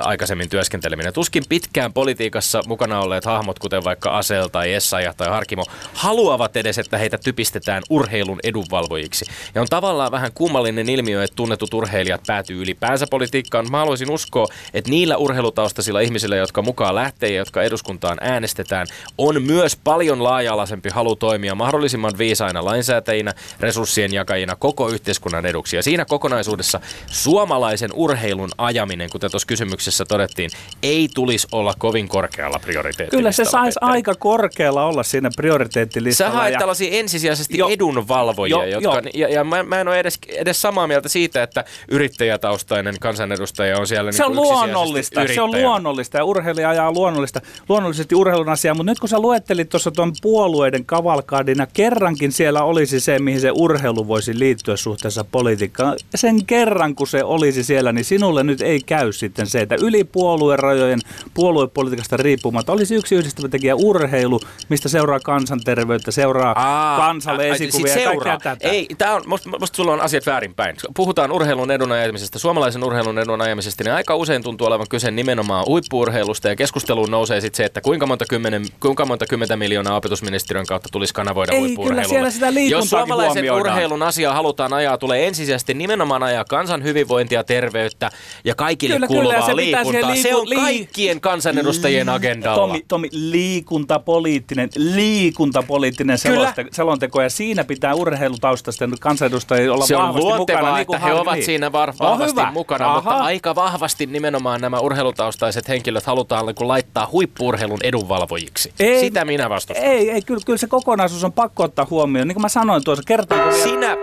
[0.00, 1.12] aikaisemmin työskenteleminen.
[1.12, 6.78] Tuskin pitkään politiikassa mukana olleet hahmot, kuten vaikka Asel tai Essayah tai Harkimo, haluavat edes,
[6.78, 9.24] että heitä typistetään urheilun edunvalvojiksi.
[9.54, 13.37] Ja on tavallaan vähän kummallinen ilmiö, että tunnetut urheilijat päätyy ylipäänsä politiikkaan.
[13.70, 18.86] Mä haluaisin uskoa, että niillä urheilutaustaisilla ihmisillä, jotka mukaan lähtee ja jotka eduskuntaan äänestetään,
[19.18, 25.76] on myös paljon laaja-alaisempi halu toimia mahdollisimman viisaina lainsäätäjinä, resurssien jakajina koko yhteiskunnan eduksi.
[25.76, 30.50] Ja siinä kokonaisuudessa suomalaisen urheilun ajaminen, kuten tuossa kysymyksessä todettiin,
[30.82, 33.18] ei tulisi olla kovin korkealla prioriteettilistalla.
[33.20, 36.32] Kyllä se saisi aika korkealla olla siinä Sä prioriteettilistalla.
[36.34, 37.68] haet ja- tällaisia ensisijaisesti Jo.
[37.68, 39.10] edunvalvojia, Jo, jotka, jo.
[39.14, 42.94] ja, ja mä, mä en ole edes, edes samaa mieltä siitä, että yrittäjätaustainen
[43.28, 46.92] kansanedustaja on siellä Se on niin kuin ensisijaisesti luonnollista, se on luonnollista ja urheilija ajaa
[46.92, 52.62] luonnollista, luonnollisesti urheilun asiaa, mutta nyt kun sä luettelit tuossa tuon puolueiden kavalkaadina, kerrankin siellä
[52.62, 55.96] olisi se, mihin se urheilu voisi liittyä suhteessa politiikkaan.
[56.14, 60.04] Sen kerran, kun se olisi siellä, niin sinulle nyt ei käy sitten se, että yli
[60.04, 61.00] puoluerajojen
[61.34, 68.12] puoluepolitiikasta riippumatta olisi yksi yhdistävä tekijä urheilu, mistä seuraa kansanterveyttä, seuraa Aa, kansalle esikuvia kaikkea
[68.12, 68.38] seuraa.
[68.38, 68.68] tätä.
[68.68, 70.76] Ei, tää on, musta, musta sulla on asiat väärinpäin.
[70.96, 75.64] Puhutaan urheilun edun ajamisesta, suomalaisen urheilun edun ajamisesta, niin aika usein tuntuu olevan kyse nimenomaan
[75.66, 80.66] huippuurheilusta ja keskusteluun nousee sitten se, että kuinka monta, kymmenen, kuinka monta kymmentä miljoonaa opetusministeriön
[80.66, 85.74] kautta tulisi kanavoida Ei, kyllä siellä sitä Jos suomalaisen urheilun asiaa halutaan ajaa, tulee ensisijaisesti
[85.74, 88.10] nimenomaan ajaa kansan hyvinvointia, terveyttä
[88.44, 90.22] ja kaikille Kyllä, kyllä, kuuluvaa se pitää siihen liikuntaa.
[90.22, 92.56] Se liiku- on lii- kaikkien kansanedustajien agendalla.
[92.66, 96.34] Tomi, Tomi, liikuntapoliittinen, liikuntapoliittinen Kyllä.
[96.36, 100.72] seloste, selonteko ja siinä pitää urheilutaustaisten kansanedustajien olla Se on vahvasti mukana.
[100.72, 101.44] niin että he ovat Liit.
[101.44, 102.50] siinä var- On vahvasti hyvä.
[102.52, 102.94] mukana, Aha.
[102.94, 108.72] mutta aika vahvasti nimenomaan nämä urheilutaustaiset henkilöt halutaan niin kuin laittaa huippuurheilun edunvalvojiksi.
[108.80, 109.86] Ei, Sitä minä vastustan.
[109.86, 112.28] Ei, ei kyllä, kyllä se kokonaisuus on pakko ottaa huomioon.
[112.28, 113.62] Niin kuin mä sanoin tuossa, kertaanko vielä?
[113.64, 113.96] Sinä...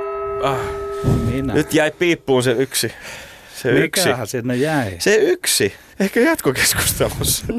[0.43, 0.57] Ah,
[1.25, 1.53] Minä.
[1.53, 2.91] Nyt jäi piippuun se yksi.
[3.55, 4.05] Se yksi.
[4.05, 4.95] Mikähän sinne jäi?
[4.99, 5.73] Se yksi.
[5.99, 7.45] Ehkä jatkokeskustelussa.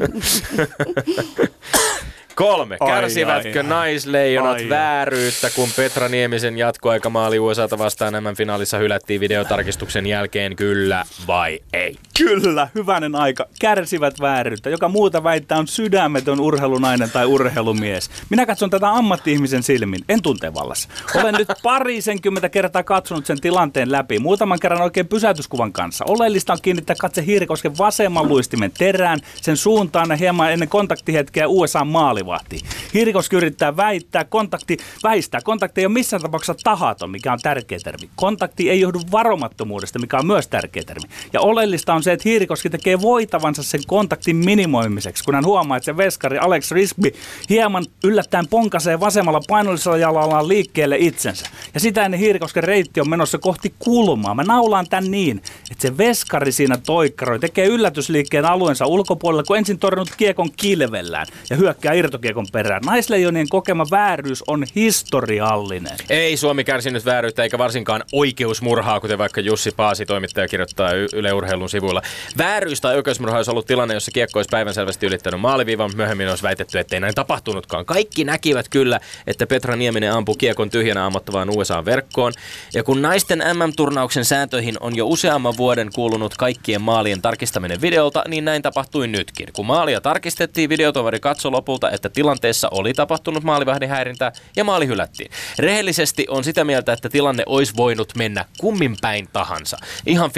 [2.37, 2.77] Kolme.
[2.79, 3.63] Ai, Kärsivätkö ai, ai.
[3.63, 11.05] naisleijonat Ai, vääryyttä, kun Petra Niemisen jatkoaikamaali USAta vastaan nämä finaalissa hylättiin videotarkistuksen jälkeen, kyllä
[11.27, 11.95] vai ei?
[12.17, 13.45] Kyllä, hyvänen aika.
[13.59, 14.69] Kärsivät vääryyttä.
[14.69, 18.09] Joka muuta väittää on sydämetön urheilunainen tai urheilumies.
[18.29, 20.89] Minä katson tätä ammatti-ihmisen silmin, en tuntevallassa.
[21.15, 24.19] Olen nyt parisenkymmentä kertaa katsonut sen tilanteen läpi.
[24.19, 26.05] Muutaman kerran oikein pysäytyskuvan kanssa.
[26.07, 31.85] Oleellista on kiinnittää katse Hiirikosken vasemman luistimen terään, sen suuntaan ja hieman ennen kontaktihetkeä USA
[32.27, 32.59] maalivahti.
[32.93, 35.41] Hiirikoski yrittää väittää, kontakti, väistää.
[35.41, 38.09] Kontakti ei ole missään tapauksessa tahaton, mikä on tärkeä termi.
[38.15, 41.09] Kontakti ei johdu varomattomuudesta, mikä on myös tärkeä termi.
[41.33, 45.85] Ja oleellista on se, että Hiirikoski tekee voitavansa sen kontaktin minimoimiseksi, kun hän huomaa, että
[45.85, 47.11] se veskari Alex Risby
[47.49, 51.45] hieman yllättäen ponkasee vasemmalla painollisella jalallaan liikkeelle itsensä.
[51.73, 54.35] Ja sitä ennen Hiirikosken reitti on menossa kohti kulmaa.
[54.35, 59.79] Mä naulaan tän niin, että se veskari siinä toikkaroi, tekee yllätysliikkeen alueensa ulkopuolella, kun ensin
[59.79, 62.81] torjunut kiekon kilvellään ja hyökkää irtokiekon perään.
[62.85, 65.97] Naisleijonien kokema vääryys on historiallinen.
[66.09, 71.69] Ei Suomi kärsinyt vääryyttä eikä varsinkaan oikeusmurhaa, kuten vaikka Jussi Paasi toimittaja kirjoittaa Yle Urheilun
[71.69, 72.01] sivuilla.
[72.37, 75.91] Vääryys tai oikeusmurha olisi ollut tilanne, jossa kiekko olisi päivänselvästi ylittänyt maaliviivan.
[75.95, 77.85] Myöhemmin olisi väitetty, ettei näin tapahtunutkaan.
[77.85, 82.33] Kaikki näkivät kyllä, että Petra Nieminen ampui kiekon tyhjänä ammottavaan USA-verkkoon.
[82.73, 88.45] Ja kun naisten MM-turnauksen sääntöihin on jo useamman vuoden kuulunut kaikkien maalien tarkistaminen videolta, niin
[88.45, 89.47] näin tapahtui nytkin.
[89.53, 95.31] Kun maalia tarkistettiin, videotoveri katsoi lopulta, että tilanteessa oli tapahtunut maalivahdin häirintää ja maali hylättiin.
[95.59, 99.77] Rehellisesti on sitä mieltä, että tilanne olisi voinut mennä kummin päin tahansa.
[100.05, 100.33] Ihan 50-50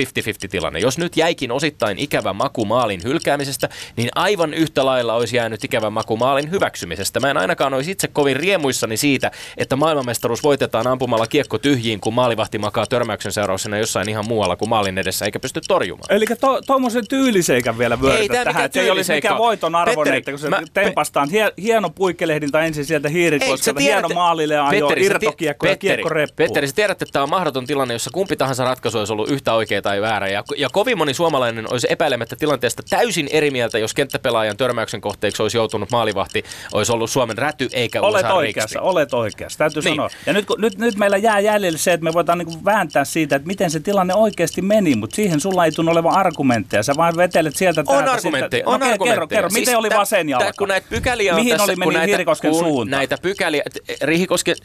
[0.49, 0.79] tilanne.
[0.79, 5.89] Jos nyt jäikin osittain ikävä maku maalin hylkäämisestä, niin aivan yhtä lailla olisi jäänyt ikävä
[5.89, 7.19] maku maalin hyväksymisestä.
[7.19, 12.13] Mä en ainakaan olisi itse kovin riemuissani siitä, että maailmanmestaruus voitetaan ampumalla kiekko tyhjiin, kun
[12.13, 16.13] maalivahti makaa törmäyksen seurauksena jossain ihan muualla kuin maalin edessä eikä pysty torjumaan.
[16.15, 20.31] Eli to, tuommoisen tyyliseikan vielä vyörytä tähän, että ei olisi tyyliseikka mikään voiton arvoinen, että
[20.31, 25.65] kun se mä- tempastaan hie, hieno puikkelehdintä ensin sieltä hiirikoskelta, hieno maalille ajo Petteri, irtokiekko
[25.65, 26.35] ja Petteri, kiekko reppuun.
[26.35, 29.53] Petteri, sä tiedät, että tämä on mahdoton tilanne, jossa kumpi tahansa ratkaisu olisi ollut yhtä
[29.53, 30.27] oikea tai väärä.
[30.27, 35.41] Ja, ja kovin moni suomalainen olisi epäilemättä tilanteesta täysin eri mieltä, jos kenttäpelaajan törmäyksen kohteeksi
[35.41, 36.43] olisi joutunut maalivahti,
[36.73, 39.93] olisi ollut Suomen räty eikä Olet USA oikeassa, olet oikeassa, täytyy Niin.
[39.95, 40.09] sanoa.
[40.25, 43.35] Ja nyt, kun- nyt, nyt meillä jää jäljelle se, että me voidaan niin vääntää siitä,
[43.35, 46.83] että miten se tilanne oikeasti meni, mutta siihen sulla ei tunnu olevan argumentteja.
[46.83, 49.13] Sä vaan vetelet sieltä On täältä argumentteja, sitten- on no, ke- argumentteja.
[49.13, 50.51] Kerro, kerro, Siis miten oli vasen jalka?
[50.57, 52.99] kun näitä pykäliä on Mihin tässä, oli meni näitä, Hiirikosken kun suuntaan?
[52.99, 53.63] Näitä pykäliä,
[54.01, 54.55] Rihikosken,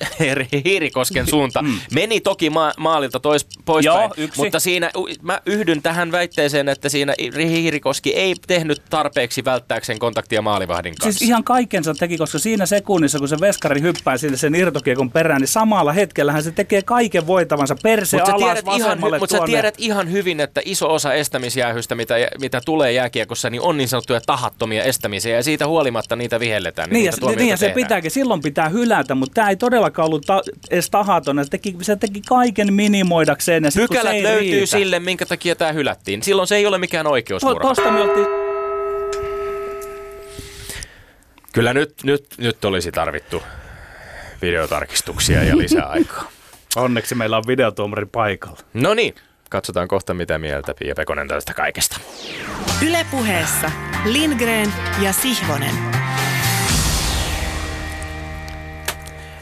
[0.64, 4.00] Hiirikosken suunta meni toki ma- maalilta tois, poispäin, Mm.
[4.02, 4.40] Joo, yksi.
[4.40, 4.90] mutta siinä
[5.22, 7.14] mä yhdyn tähän väitteeseen, että siinä
[7.48, 11.18] Hiirikoski ei tehnyt tarpeeksi välttääkseen kontaktia maalivahdin kanssa.
[11.18, 15.40] Siis ihan kaikensa teki, koska siinä sekunnissa, kun se veskari hyppää sille sen irtokiekon perään,
[15.40, 19.30] niin samalla hetkellähän se tekee kaiken voitavansa perse Mutta sä, alas tiedät ihan, hy- mut
[19.30, 23.88] sä tiedät ihan hyvin, että iso osa estämisjäähystä, mitä, mitä tulee jääkiekossa, niin on niin
[23.88, 26.90] sanottuja tahattomia estämisiä, ja siitä huolimatta niitä vihelletään.
[26.90, 27.85] Niin, ja, niitä tuomioita niin ja se tehdään.
[27.85, 31.44] pitääkin, silloin pitää hylätä, mutta tämä ei todellakaan ollut ta- edes tahaton.
[31.44, 33.64] Se teki, se teki kaiken minimoidakseen.
[33.64, 36.22] Ja sit, kun Pykälät se ei löytyy riitä, sille, minkä takia tämä hylättiin.
[36.22, 37.61] Silloin se ei ole mikään To, oikeusmurha.
[37.68, 38.27] tosta me oltiin,
[41.53, 43.42] Kyllä nyt, nyt, nyt olisi tarvittu
[44.42, 46.31] videotarkistuksia ja lisää aikaa.
[46.77, 48.59] onneksi meillä on videotuomari paikalla.
[48.74, 49.14] No niin,
[49.50, 51.96] katsotaan kohta mitä mieltä Pia Pekonen tästä kaikesta.
[52.87, 53.70] Ylepuheessa
[54.05, 54.72] Lindgren
[55.03, 55.74] ja Sihvonen.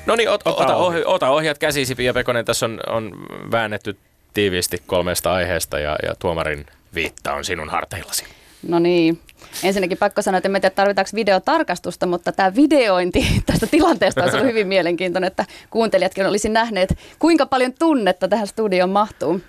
[0.07, 0.97] No niin, ot, Ota ota, ohi.
[0.97, 2.45] ohi, ota ohjat käsisi Pia Pekonen.
[2.45, 3.97] Tässä on, on väännetty
[4.35, 8.25] tiiviisti kolmesta aiheesta ja, ja tuomarin viitta on sinun harteillasi.
[8.69, 9.21] No niin.
[9.63, 14.47] Ensinnäkin pakko sanoa, että en tiedä tarvitaanko videotarkastusta, mutta tämä videointi tästä tilanteesta on ollut
[14.47, 19.41] hyvin mielenkiintoinen, että kuuntelijatkin olisi nähneet, kuinka paljon tunnetta tähän studioon mahtuu.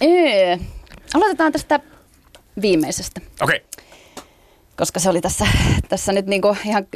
[0.00, 0.58] Ee,
[1.14, 1.80] aloitetaan tästä
[2.62, 3.56] viimeisestä, Okei.
[3.56, 3.84] Okay.
[4.76, 5.46] koska se oli tässä,
[5.88, 6.86] tässä nyt niinku ihan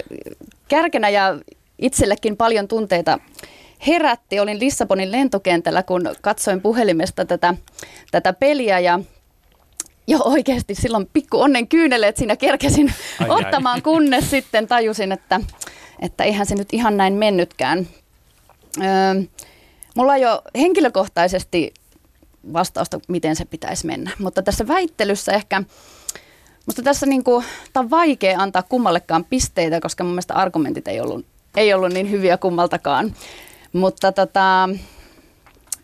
[0.68, 1.38] kärkenä ja
[1.78, 3.18] itsellekin paljon tunteita
[3.86, 4.40] herätti.
[4.40, 7.54] Olin Lissabonin lentokentällä, kun katsoin puhelimesta tätä,
[8.10, 9.00] tätä peliä ja
[10.06, 13.82] jo oikeasti silloin pikku onnen kyyneleet siinä kerkesin Ai, ottamaan, ai.
[13.82, 15.40] kunnes sitten tajusin, että,
[16.00, 17.88] että eihän se nyt ihan näin mennytkään.
[18.80, 19.22] Öö,
[19.96, 21.74] mulla on jo henkilökohtaisesti
[22.52, 25.62] vastausta, miten se pitäisi mennä, mutta tässä väittelyssä ehkä,
[26.66, 31.26] musta tässä niinku, tää on vaikea antaa kummallekaan pisteitä, koska mun mielestä argumentit ei ollut,
[31.56, 33.14] ei ollut niin hyviä kummaltakaan.
[33.72, 34.68] Mutta tota,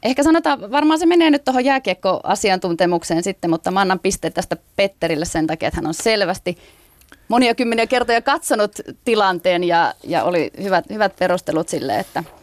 [0.02, 5.24] Ehkä sanotaan, varmaan se menee nyt tuohon jääkiekko-asiantuntemukseen sitten, mutta mä annan pisteet tästä Petterille
[5.24, 6.58] sen takia, että hän on selvästi
[7.28, 8.72] monia kymmeniä kertoja katsonut
[9.04, 12.24] tilanteen ja, ja oli hyvät, hyvät perustelut sille, että–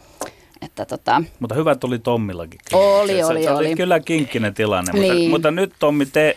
[0.62, 1.22] että tota...
[1.40, 2.60] Mutta hyvä tuli Tommillakin.
[2.72, 3.66] Oli, se, oli, se, oli.
[3.66, 4.92] oli kyllä kinkkinen tilanne.
[4.92, 5.12] Niin.
[5.12, 6.36] Mutta, mutta nyt Tommi, te,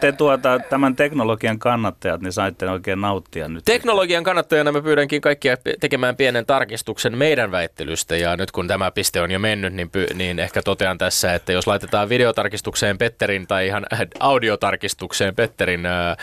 [0.00, 3.64] te tuota, tämän teknologian kannattajat, niin saitte oikein nauttia nyt.
[3.64, 9.20] Teknologian kannattajana mä pyydänkin kaikkia tekemään pienen tarkistuksen meidän väittelystä ja nyt kun tämä piste
[9.20, 13.66] on jo mennyt, niin, py, niin ehkä totean tässä, että jos laitetaan videotarkistukseen Petterin tai
[13.66, 13.86] ihan
[14.20, 16.16] audiotarkistukseen Petterin ää,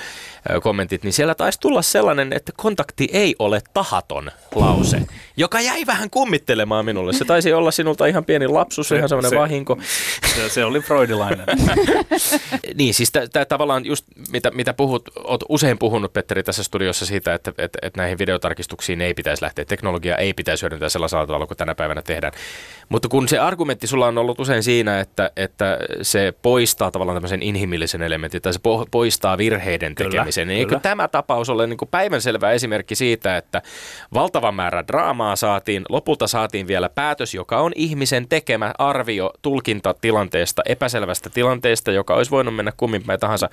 [0.63, 5.01] kommentit, niin siellä taisi tulla sellainen, että kontakti ei ole tahaton lause,
[5.37, 7.08] joka jäi vähän kummittelemaan minulle.
[7.13, 9.77] Se taisi olla sinulta ihan pieni lapsus, se, ihan semmoinen vahinko.
[10.35, 11.45] Se, se oli freudilainen.
[12.77, 17.33] niin, siis tämä tavallaan just mitä, mitä puhut, oot usein puhunut Petteri tässä studiossa siitä,
[17.33, 19.65] että, että, että näihin videotarkistuksiin ei pitäisi lähteä.
[19.65, 22.33] Teknologia ei pitäisi hyödyntää sellaisella tavalla kuin tänä päivänä tehdään.
[22.89, 27.43] Mutta kun se argumentti sulla on ollut usein siinä, että, että se poistaa tavallaan tämmöisen
[27.43, 28.59] inhimillisen elementin, tai se
[28.91, 33.61] poistaa virheiden tekemisen, niin eikö tämä tapaus ole niin kuin päivänselvä esimerkki siitä, että
[34.13, 41.29] valtava määrä draamaa saatiin, lopulta saatiin vielä päätös, joka on ihmisen tekemä arvio tulkintatilanteesta, epäselvästä
[41.29, 43.49] tilanteesta, joka olisi voinut mennä kumminpäin tahansa.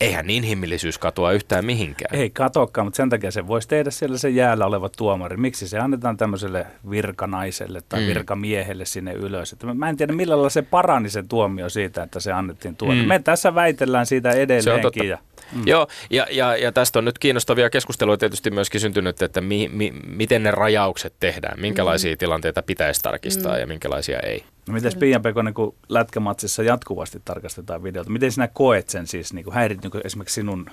[0.00, 2.16] Eihän inhimillisyys katoa yhtään mihinkään.
[2.16, 5.36] Ei katoakaan, mutta sen takia se voisi tehdä siellä se jäällä oleva tuomari.
[5.36, 8.06] Miksi se annetaan tämmöiselle virkanaiselle tai mm.
[8.06, 9.52] virkamiehelle sinne ylös?
[9.52, 13.02] Että mä en tiedä, millä lailla se parani se tuomio siitä, että se annettiin tuonne.
[13.02, 13.08] Mm.
[13.08, 15.08] Me tässä väitellään siitä edelleenkin.
[15.08, 15.18] Ja
[15.52, 15.62] Mm.
[15.66, 19.92] Joo, ja, ja, ja tästä on nyt kiinnostavia keskusteluja tietysti myöskin syntynyt, että mi, mi,
[20.06, 22.18] miten ne rajaukset tehdään, minkälaisia mm.
[22.18, 23.60] tilanteita pitäisi tarkistaa mm.
[23.60, 24.44] ja minkälaisia ei.
[24.68, 29.44] No miten Pia Pekonen, kun lätkämatsissa jatkuvasti tarkastetaan videota, miten sinä koet sen siis, niin
[29.44, 30.66] kuin häirit niin kuin esimerkiksi sinun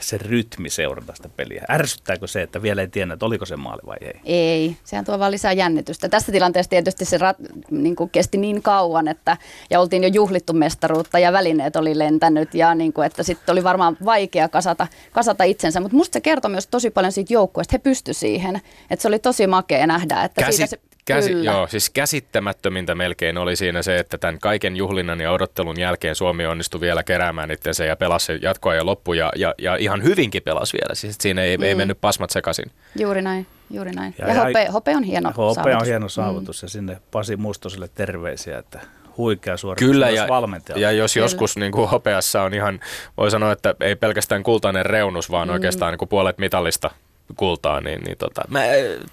[0.00, 1.64] se rytmi seurata sitä peliä?
[1.70, 4.20] Ärsyttääkö se, että vielä ei tiedä, että oliko se maali vai ei?
[4.24, 6.08] Ei, sehän tuo vaan lisää jännitystä.
[6.08, 7.36] Tässä tilanteessa tietysti se rat,
[7.70, 9.36] niin kuin kesti niin kauan, että
[9.70, 13.63] ja oltiin jo juhlittu mestaruutta ja välineet oli lentänyt ja niin kuin, että sitten oli
[13.64, 15.80] varmaan vaikea kasata, kasata itsensä.
[15.80, 18.60] Mutta musta se kertoi myös tosi paljon siitä joukkueesta, he pysty siihen.
[18.90, 23.38] Että se oli tosi makea nähdä, että Käsi- siitä se Käsi, joo, siis käsittämättömintä melkein
[23.38, 27.84] oli siinä se, että tämän kaiken juhlinnan ja odottelun jälkeen Suomi onnistui vielä keräämään itsensä
[27.84, 30.94] ja pelasi jatkoa ja loppu ja, ja, ja ihan hyvinkin pelasi vielä.
[30.94, 31.62] Siis siinä ei, mm.
[31.62, 32.70] ei mennyt pasmat sekaisin.
[32.98, 34.14] Juuri näin, juuri näin.
[34.18, 35.80] Ja, ja hope, hope on hieno hope saavutus.
[35.80, 36.66] on hieno saavutus mm.
[36.66, 38.80] ja sinne Pasi Mustoselle terveisiä, että
[39.16, 40.80] huikea suoritus Kyllä, myös ja, valmentajalta.
[40.80, 41.24] ja jos Kyllä.
[41.24, 42.80] joskus niin kuin hopeassa on ihan,
[43.16, 45.54] voi sanoa, että ei pelkästään kultainen reunus, vaan mm.
[45.54, 46.90] oikeastaan niin kuin puolet mitallista
[47.36, 48.60] kultaa, niin, niin tota, mä,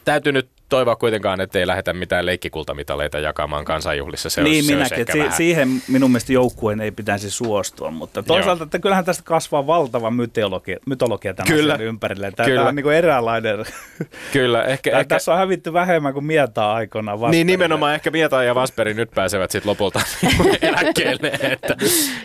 [0.05, 4.29] täytyy nyt toivoa kuitenkaan, että ei lähdetä mitään leikkikultamitaleita jakamaan kansanjuhlissa.
[4.29, 8.23] Se niin olisi, minäkin, se olisi si- siihen minun mielestä joukkueen ei pitäisi suostua, mutta
[8.23, 11.73] toisaalta, että kyllähän tästä kasvaa valtava mytologia, mytologia tämän Kyllä.
[11.73, 12.31] asian ympärille.
[12.31, 12.67] Tämä, Kyllä.
[12.67, 13.65] on niin kuin eräänlainen.
[14.33, 15.15] Kyllä, ehkä, Tämä, ehkä...
[15.15, 17.37] Tässä on hävitty vähemmän kuin Mietaa aikoinaan Vasperille.
[17.37, 20.01] Niin nimenomaan ehkä Mieta ja Vasperi nyt pääsevät sitten lopulta
[20.61, 21.75] eläkkeelle, että,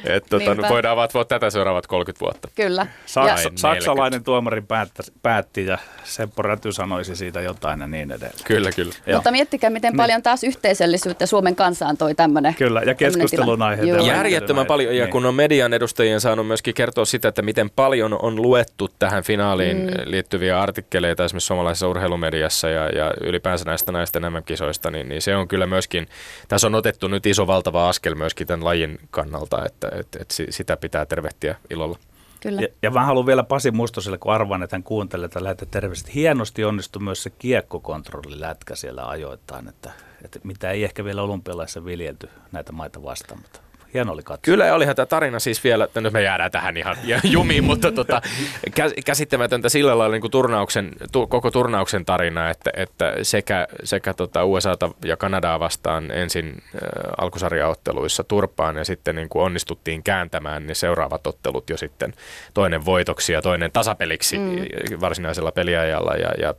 [0.04, 2.48] että tota, voidaan vatvoa tätä seuraavat 30 vuotta.
[2.54, 2.87] Kyllä.
[3.06, 8.36] Saks, saksalainen tuomari päätti, päätti ja Seppo Räty sanoisi siitä jotain ja niin edelleen.
[8.44, 8.94] Kyllä, kyllä.
[9.14, 9.96] Mutta miettikää, miten niin.
[9.96, 14.03] paljon taas yhteisöllisyyttä Suomen kansaan toi tämmöinen Kyllä, ja keskustelun aiheita.
[14.03, 15.12] Järjettömän paljon, ja niin.
[15.12, 19.77] kun on median edustajien saanut myöskin kertoa sitä, että miten paljon on luettu tähän finaaliin
[19.77, 19.92] mm.
[20.05, 25.49] liittyviä artikkeleita esimerkiksi suomalaisessa urheilumediassa ja, ja ylipäänsä näistä naisten MM-kisoista, niin, niin se on
[25.49, 26.09] kyllä myöskin,
[26.49, 30.77] tässä on otettu nyt iso valtava askel myöskin tämän lajin kannalta, että, että, että sitä
[30.77, 31.99] pitää tervehtiä ilolla.
[32.46, 32.61] Kyllä.
[32.61, 36.14] Ja, ja mä haluan vielä Pasi Mustoselle, kun arvaan, että hän kuuntelee, että lähetä terveiset.
[36.14, 39.90] Hienosti onnistui myös se kiekkokontrollilätkä siellä ajoittain, että,
[40.24, 43.61] että mitä ei ehkä vielä olympialaissa viljelty näitä maita vastaan, mutta
[43.94, 44.42] Hieno oli katsoa.
[44.42, 47.92] Kyllä, ja olihan tämä tarina siis vielä, että nyt me jäädään tähän ihan jumiin, mutta
[47.92, 48.22] tota,
[48.70, 54.14] kä- käsittämätöntä sillä lailla niin kuin turnauksen, tu- koko turnauksen tarina, että, että sekä, sekä
[54.14, 56.81] tota USAta ja Kanadaa vastaan ensin äh,
[57.18, 62.14] alkusarjaotteluissa turpaan ja sitten niin kuin onnistuttiin kääntämään ne seuraavat ottelut jo sitten
[62.55, 64.57] toinen voitoksi ja toinen tasapeliksi mm.
[65.01, 66.55] varsinaisella peliajalla ja, ja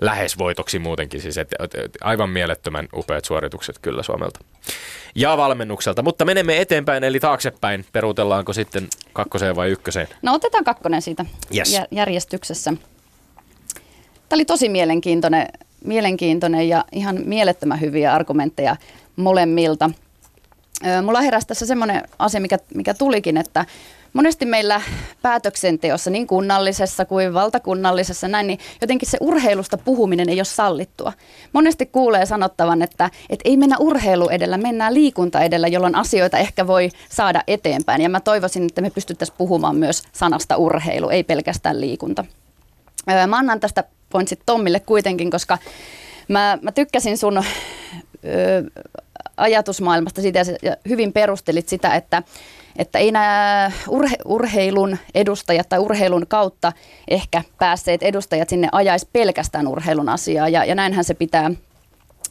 [0.00, 1.20] lähes voitoksi muutenkin.
[1.20, 4.40] Siis et, et, et, aivan mielettömän upeat suoritukset kyllä Suomelta
[5.14, 6.02] ja valmennukselta.
[6.02, 7.84] Mutta menemme eteenpäin, eli taaksepäin.
[7.92, 10.08] Peruutellaanko sitten kakkoseen vai ykköseen?
[10.22, 11.24] No otetaan kakkonen siitä
[11.56, 11.74] Yes.
[11.78, 12.72] jär- järjestyksessä.
[14.28, 15.46] Tämä oli tosi mielenkiintoinen,
[15.84, 18.76] mielenkiintoinen ja ihan mielettömän hyviä argumentteja
[19.16, 19.90] molemmilta.
[21.04, 23.64] Mulla heräsi tässä semmoinen asia, mikä, mikä tulikin, että
[24.16, 24.80] monesti meillä
[25.22, 31.12] päätöksenteossa, niin kunnallisessa kuin valtakunnallisessa, näin, niin jotenkin se urheilusta puhuminen ei ole sallittua.
[31.52, 36.66] Monesti kuulee sanottavan, että, että ei mennä urheilu edellä, mennään liikunta edellä, jolloin asioita ehkä
[36.66, 38.02] voi saada eteenpäin.
[38.02, 42.24] Ja mä toivoisin, että me pystyttäisiin puhumaan myös sanasta urheilu, ei pelkästään liikunta.
[43.26, 45.58] Mä annan tästä pointsit Tommille kuitenkin, koska
[46.28, 47.44] mä, mä tykkäsin sun
[49.36, 52.22] ajatusmaailmasta siitä ja hyvin perustelit sitä, että,
[52.78, 56.72] että ei nämä urhe, urheilun edustajat tai urheilun kautta
[57.08, 61.50] ehkä päässeet edustajat sinne ajaisi pelkästään urheilun asiaa ja, ja näinhän se pitää,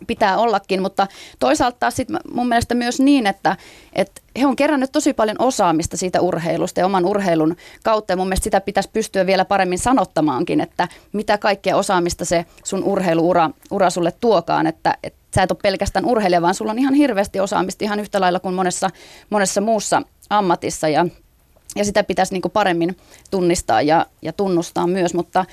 [0.08, 1.08] pitää ollakin, mutta
[1.40, 3.58] toisaalta taas sit mun mielestä myös niin, että,
[3.94, 8.28] että he on kerännyt tosi paljon osaamista siitä urheilusta ja oman urheilun kautta ja mun
[8.28, 13.90] mielestä sitä pitäisi pystyä vielä paremmin sanottamaankin, että mitä kaikkea osaamista se sun urheiluura ura
[13.90, 17.86] sulle tuokaan, että, että sä et ole pelkästään urheilija, vaan sulla on ihan hirveästi osaamista
[17.86, 18.90] ihan yhtä lailla kuin monessa,
[19.30, 21.06] monessa muussa ammatissa ja,
[21.76, 22.98] ja sitä pitäisi niin kuin paremmin
[23.32, 25.46] tunnistaa ja, ja tunnustaa myös, mutta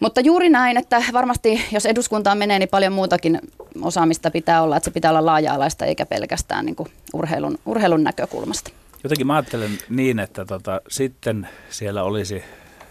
[0.00, 3.40] mutta juuri näin, että varmasti jos eduskuntaan menee, niin paljon muutakin
[3.82, 6.76] osaamista pitää olla, että se pitää olla laaja-alaista eikä pelkästään niin
[7.14, 8.70] urheilun, urheilun näkökulmasta.
[9.04, 12.42] Jotenkin mä ajattelen niin, että tota, sitten siellä olisi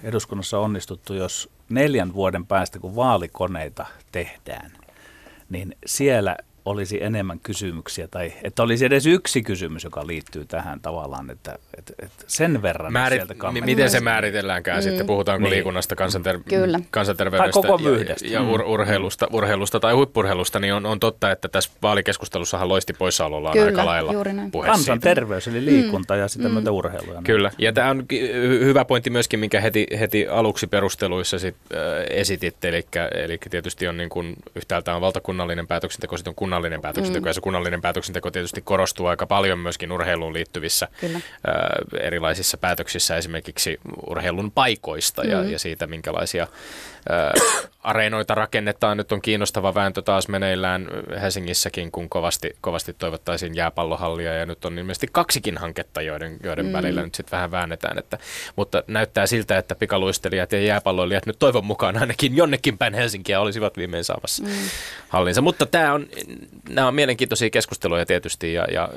[0.04, 4.72] eduskunnassa onnistuttu, jos neljän vuoden päästä, kun vaalikoneita tehdään,
[5.50, 6.38] niin siellä
[6.70, 11.94] olisi enemmän kysymyksiä, tai että olisi edes yksi kysymys, joka liittyy tähän tavallaan, että, että,
[12.04, 13.66] että sen verran Määrit, sieltä mi- kannetaan.
[13.70, 14.84] miten se määritelläänkään mm.
[14.84, 15.06] sitten?
[15.06, 15.54] Puhutaanko Niin.
[15.56, 16.80] liikunnasta, kansanter- Kyllä.
[16.92, 21.48] kansanterveydestä Tai koko ja, ja ur- urheilusta, urheilusta tai huippurheilusta, niin on, on totta, että
[21.48, 24.14] tässä vaalikeskustelussahan loisti poissaolollaan Kyllä, aika lailla
[24.52, 24.68] puhe.
[24.68, 27.08] Kansanterveys, eli liikunta ja sitä myötä urheilu.
[27.08, 27.24] ja näin.
[27.24, 28.06] Kyllä, ja tämä on
[28.60, 31.80] hyvä pointti myöskin, minkä heti, heti aluksi perusteluissa sit, äh,
[32.10, 37.26] esititte, eli, eli tietysti on niin kuin, yhtäältä on valtakunnallinen päätöksenteko, sitten on kunnallinen päätöksenteko,
[37.26, 37.30] mm.
[37.30, 41.18] ja se kunnallinen päätöksenteko tietysti korostuu aika paljon myöskin urheiluun liittyvissä Kyllä.
[41.18, 41.24] äh,
[42.02, 45.50] erilaisissa päätöksissä, esimerkiksi urheilun paikoista ja, Mm.
[45.50, 46.48] ja siitä, minkälaisia
[47.84, 48.98] areenoita rakennetaan.
[48.98, 50.88] Nyt on kiinnostava vääntö taas meneillään
[51.22, 56.74] Helsingissäkin, kun kovasti, kovasti toivottaisiin jääpallohallia ja nyt on ilmeisesti kaksikin hanketta, joiden, joiden mm.
[56.74, 57.98] välillä nyt sitten vähän väännetään.
[57.98, 58.18] Että,
[58.56, 63.78] mutta näyttää siltä, että pikaluistelijat ja jääpalloilijat nyt toivon mukaan ainakin jonnekin päin Helsinkiä olisivat
[63.78, 64.50] viimein saamassa mm.
[65.10, 65.42] hallinsa.
[65.42, 66.08] Mutta tämä on,
[66.70, 68.90] nämä on mielenkiintoisia keskusteluja tietysti ja, ja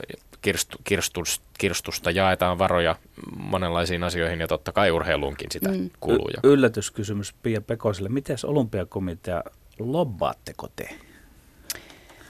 [0.43, 2.97] kirstu, kirstus, kirstusta jaetaan varoja
[3.37, 5.91] monenlaisiin asioihin ja totta kai urheiluunkin sitä mm.
[6.01, 6.29] kuuluu.
[6.29, 8.09] Ja Y- yllätyskysymys Pia Pekoselle.
[8.09, 9.43] Miten olympiakomitea,
[9.79, 10.89] lobbaatteko te?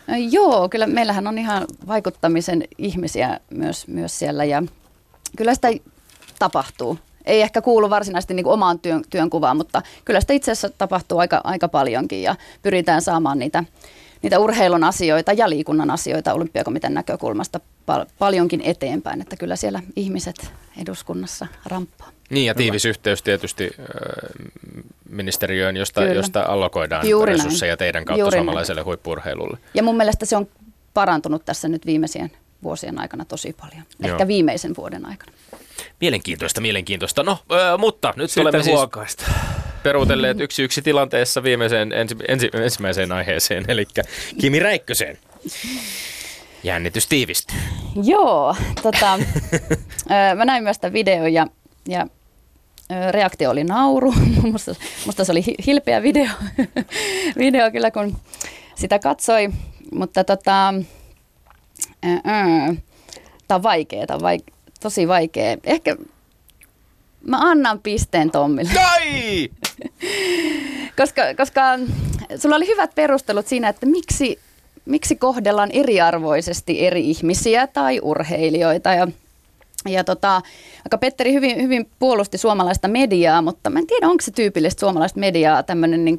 [0.07, 4.63] No Joo, kyllä meillähän on ihan vaikuttamisen ihmisiä myös, myös siellä ja
[5.37, 5.69] kyllä sitä
[6.39, 6.99] tapahtuu.
[7.25, 11.19] Ei ehkä kuulu varsinaisesti niin kuin omaan työn, työnkuvaan, mutta kyllä sitä itse asiassa tapahtuu
[11.19, 13.65] aika, aika paljonkin ja pyritään saamaan niitä,
[14.23, 20.53] niitä urheilun asioita ja liikunnan asioita olympiakomitean näkökulmasta pal- paljonkin eteenpäin, että kyllä siellä ihmiset
[20.83, 22.09] eduskunnassa ramppaa.
[22.31, 23.71] Niin ja tiivis yhteys tietysti
[25.09, 26.15] ministeriöön, josta, Kyllä.
[26.15, 27.39] josta allokoidaan Juuri näin.
[27.45, 28.45] resursseja teidän kautta Juuri näin.
[28.45, 29.59] suomalaiselle huippurheilulle.
[29.75, 30.47] Ja mun mielestä se on
[30.95, 32.31] parantunut tässä nyt viimeisien
[32.63, 34.11] vuosien aikana tosi paljon, Joo.
[34.13, 35.33] ehkä viimeisen vuoden aikana.
[36.01, 37.23] Mielenkiintoista, mielenkiintoista.
[37.23, 39.25] No, äh, mutta nyt Sitten olemme siis huokaista.
[39.83, 43.87] Peruutelleet yksi yksi tilanteessa viimeiseen ensi, ensi, ensimmäiseen aiheeseen, eli
[44.41, 45.19] Kimi Räikköseen.
[46.63, 47.59] Jännitys tiivistyy.
[48.03, 49.19] Joo, tota,
[50.37, 51.47] mä näin myös tämän videon ja,
[51.89, 52.07] ja
[53.11, 54.15] reaktio oli nauru.
[54.53, 54.75] musta,
[55.07, 56.29] musta se oli hi- hilpeä video,
[57.39, 58.17] video kyllä, kun
[58.75, 59.49] sitä katsoi.
[59.93, 60.75] Mutta tota,
[63.49, 65.57] tämä on vaikea, tämä on vaik- tosi vaikea.
[65.65, 65.97] Ehkä
[67.27, 68.81] mä annan pisteen Tommille.
[68.81, 69.49] Ai!
[71.01, 71.63] Koska, koska
[72.37, 74.39] sulla oli hyvät perustelut siinä, että miksi,
[74.85, 78.95] miksi kohdellaan eriarvoisesti eri ihmisiä tai urheilijoita.
[78.95, 79.09] Ja,
[79.89, 80.43] Ja tota,
[80.85, 85.21] aika Petteri hyvin, hyvin puolusti suomalaista mediaa, mutta mä en tiedä, onko se tyypillistä suomalaista
[85.21, 86.19] mediaa, tämmöinen niin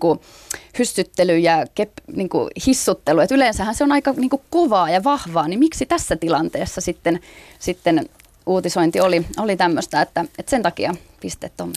[0.80, 3.20] hyssyttely ja kep, niin kuin hissuttelu.
[3.20, 7.20] Et yleensähän se on aika niin kuin kovaa ja vahvaa, niin miksi tässä tilanteessa sitten,
[7.60, 8.10] sitten
[8.46, 11.74] uutisointi oli, oli tämmöistä, että, että sen takia pisteet tuonne.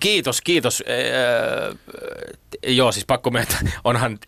[0.00, 0.84] Kiitos, kiitos.
[0.86, 1.78] Äh,
[2.66, 3.54] joo, siis pakko mennä.
[3.84, 4.18] Onhan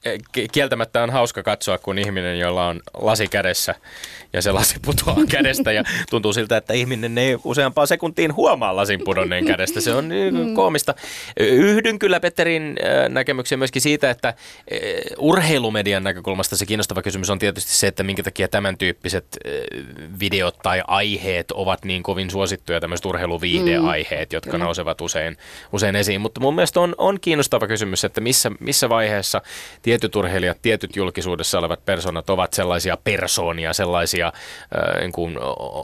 [0.53, 3.75] kieltämättä on hauska katsoa, kun ihminen, jolla on lasi kädessä
[4.33, 9.01] ja se lasi putoaa kädestä ja tuntuu siltä, että ihminen ei useampaa sekuntiin huomaa lasin
[9.05, 9.81] pudonneen kädestä.
[9.81, 10.55] Se on mm.
[10.55, 10.95] koomista.
[11.41, 12.77] Yhdyn kyllä Petterin
[13.09, 14.35] näkemykseen myöskin siitä, että
[15.19, 19.37] urheilumedian näkökulmasta se kiinnostava kysymys on tietysti se, että minkä takia tämän tyyppiset
[20.21, 24.00] videot tai aiheet ovat niin kovin suosittuja, tämmöiset urheiluviihdeaiheet,
[24.33, 24.65] jotka kyllä.
[24.65, 25.37] nousevat usein,
[25.73, 26.21] usein esiin.
[26.21, 29.43] Mutta mun mielestä on, on kiinnostava kysymys, että missä, missä vaiheessa
[29.83, 35.37] tietyt urheilijat, tietyt julkisuudessa olevat persoonat ovat sellaisia persoonia, sellaisia äh, niin kuin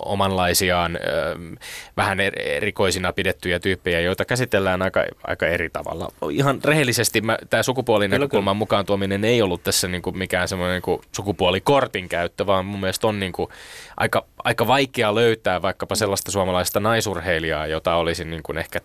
[0.04, 1.58] omanlaisiaan äh,
[1.96, 6.08] vähän erikoisina pidettyjä tyyppejä, joita käsitellään aika, aika eri tavalla.
[6.30, 10.82] Ihan rehellisesti mä, tämä sukupuolinäkökulman mukaan tuominen ei ollut tässä niin kuin mikään semmoinen niin
[10.82, 13.48] kuin sukupuolikortin käyttö, vaan mun mielestä on niin kuin
[13.96, 18.80] aika, aika vaikea löytää vaikkapa sellaista suomalaista naisurheilijaa, jota olisi niin kuin ehkä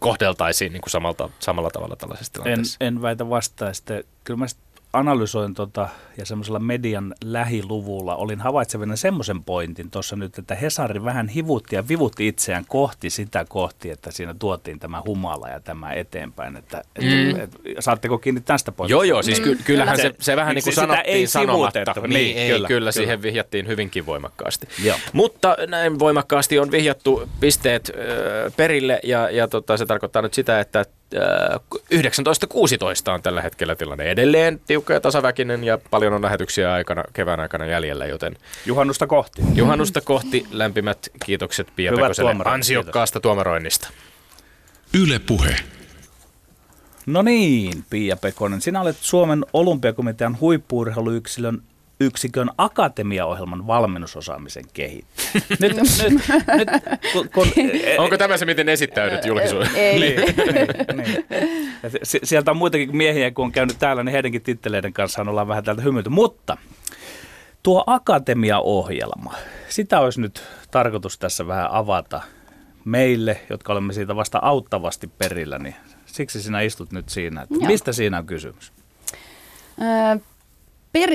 [0.00, 2.76] kohdeltaisiin niin kuin samalta, samalla tavalla tällaisessa tilanteessa.
[2.80, 3.74] En, en väitä vastaan.
[3.74, 4.46] Sitten, kyllä mä
[4.92, 11.28] analysoin tota, ja semmoisella median lähiluvulla olin havaitsevina semmoisen pointin tuossa nyt, että Hesari vähän
[11.28, 16.56] hivutti ja vivutti itseään kohti sitä kohti, että siinä tuotiin tämä humala ja tämä eteenpäin.
[16.56, 17.30] Että, mm.
[17.30, 18.94] et, et, saatteko kiinni tästä pointista?
[18.94, 21.94] Joo, joo, siis ky- kyllähän se, se vähän niin kuin sanottiin ei sanomatta.
[22.00, 24.68] Niin, niin ei, kyllä, kyllä, siihen vihjattiin hyvinkin voimakkaasti.
[24.84, 24.96] Joo.
[25.12, 30.60] Mutta näin voimakkaasti on vihjattu pisteet ö, perille ja, ja tota, se tarkoittaa nyt sitä,
[30.60, 30.84] että
[31.14, 37.40] 19.16 on tällä hetkellä tilanne edelleen tiukka ja tasaväkinen ja paljon on lähetyksiä aikana, kevään
[37.40, 38.36] aikana jäljellä, joten...
[38.66, 39.42] Juhannusta kohti.
[39.54, 40.46] Juhannusta kohti.
[40.50, 43.22] Lämpimät kiitokset Pia Pekoselle ansiokkaasta kiitos.
[43.22, 43.88] tuomaroinnista.
[44.94, 45.56] Yle Puhe.
[47.06, 51.62] No niin, Pia Pekonen, sinä olet Suomen olympiakomitean huippuurheiluyksilön
[52.00, 55.28] yksikön akatemiaohjelman valmennusosaamisen kehittäjä.
[55.60, 55.76] Nyt, nyt,
[56.56, 56.68] nyt,
[57.12, 57.46] kun, kun,
[57.98, 59.78] Onko tämä se, miten esittäydyt julkisuudessa?
[59.78, 60.00] Ei.
[60.00, 61.24] Niin, niin, niin.
[62.02, 65.82] Sieltä on muitakin miehiä, kun on käynyt täällä, niin heidänkin titteleiden kanssa ollaan vähän täältä
[65.82, 66.10] hymyilty.
[66.10, 66.56] Mutta
[67.62, 69.34] tuo akatemiaohjelma,
[69.68, 72.20] sitä olisi nyt tarkoitus tässä vähän avata
[72.84, 75.74] meille, jotka olemme siitä vasta auttavasti perillä, niin
[76.06, 77.42] siksi sinä istut nyt siinä.
[77.42, 78.72] Että mistä siinä on kysymys?
[80.92, 81.10] Per,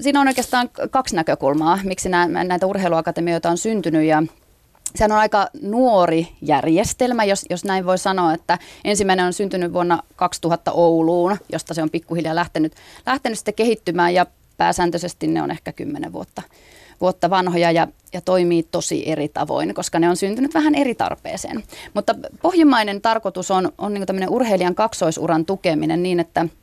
[0.00, 4.22] siinä on oikeastaan kaksi näkökulmaa, miksi näitä urheiluakatemioita on syntynyt ja
[4.94, 10.02] Sehän on aika nuori järjestelmä, jos, jos näin voi sanoa, että ensimmäinen on syntynyt vuonna
[10.16, 12.72] 2000 Ouluun, josta se on pikkuhiljaa lähtenyt,
[13.06, 16.42] lähtenyt sitten kehittymään ja pääsääntöisesti ne on ehkä 10 vuotta,
[17.00, 21.64] vuotta vanhoja ja, ja toimii tosi eri tavoin, koska ne on syntynyt vähän eri tarpeeseen.
[21.94, 26.46] Mutta pohjimmainen tarkoitus on, on niin tämmöinen urheilijan kaksoisuran tukeminen niin, että–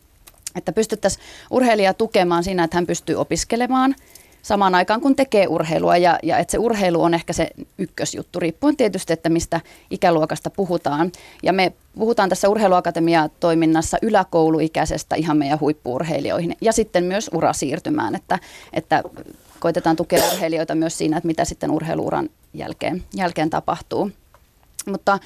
[0.56, 3.96] että pystyttäisiin urheilijaa tukemaan siinä, että hän pystyy opiskelemaan
[4.42, 5.98] samaan aikaan, kun tekee urheilua.
[5.98, 11.12] Ja, ja että se urheilu on ehkä se ykkösjuttu, riippuen tietysti, että mistä ikäluokasta puhutaan.
[11.44, 18.40] Ja me puhutaan tässä urheiluakatemia-toiminnassa yläkouluikäisestä ihan meidän huippuurheilijoihin ja sitten myös urasiirtymään, että,
[18.74, 19.04] että
[19.60, 24.12] koitetaan tukea urheilijoita myös siinä, että mitä sitten urheiluuran jälkeen, jälkeen tapahtuu.
[24.86, 25.20] Mutta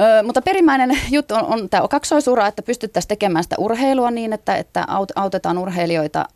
[0.00, 4.56] Ö, mutta perimmäinen juttu on, on tämä kaksoisura, että pystyttäisiin tekemään sitä urheilua niin, että,
[4.56, 4.86] että
[5.16, 6.28] autetaan urheilijoita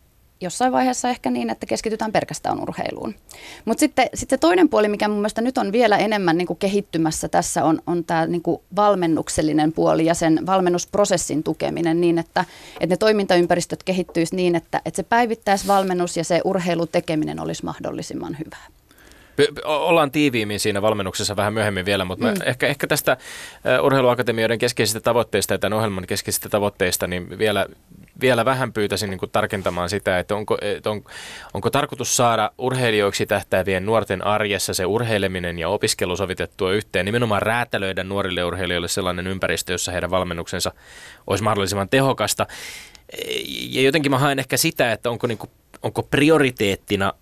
[0.43, 3.15] jossain vaiheessa ehkä niin, että keskitytään pelkästään urheiluun.
[3.65, 6.59] Mutta sitten sit se toinen puoli, mikä mun mielestä nyt on vielä enemmän niin kuin
[6.59, 12.45] kehittymässä tässä, on, on tämä niin kuin valmennuksellinen puoli ja sen valmennusprosessin tukeminen niin, että,
[12.81, 18.67] että ne toimintaympäristöt kehittyisi niin, että, että se päivittäisvalmennus ja se urheilutekeminen olisi mahdollisimman hyvää.
[19.65, 22.35] Ollaan tiiviimmin siinä valmennuksessa vähän myöhemmin vielä, mutta mm.
[22.45, 23.17] ehkä, ehkä tästä
[23.83, 27.67] urheiluakatemioiden keskeisistä tavoitteista ja tämän ohjelman keskeisistä tavoitteista, niin vielä,
[28.21, 31.05] vielä vähän pyytäisin niin tarkentamaan sitä, että onko, että on,
[31.55, 38.05] onko tarkoitus saada urheilijoiksi tähtäävien nuorten arjessa se urheileminen ja opiskelu sovitettua yhteen, nimenomaan räätälöidä
[38.05, 40.73] nuorille urheilijoille sellainen ympäristö, jossa heidän valmennuksensa
[41.27, 42.47] olisi mahdollisimman tehokasta.
[43.71, 45.51] Ja jotenkin mä haen ehkä sitä, että onko, niin kuin,
[45.83, 47.13] onko prioriteettina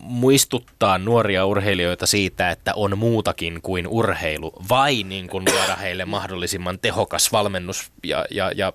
[0.00, 6.78] muistuttaa nuoria urheilijoita siitä, että on muutakin kuin urheilu, vai niin kuin luoda heille mahdollisimman
[6.78, 8.72] tehokas valmennus ja, ja, ja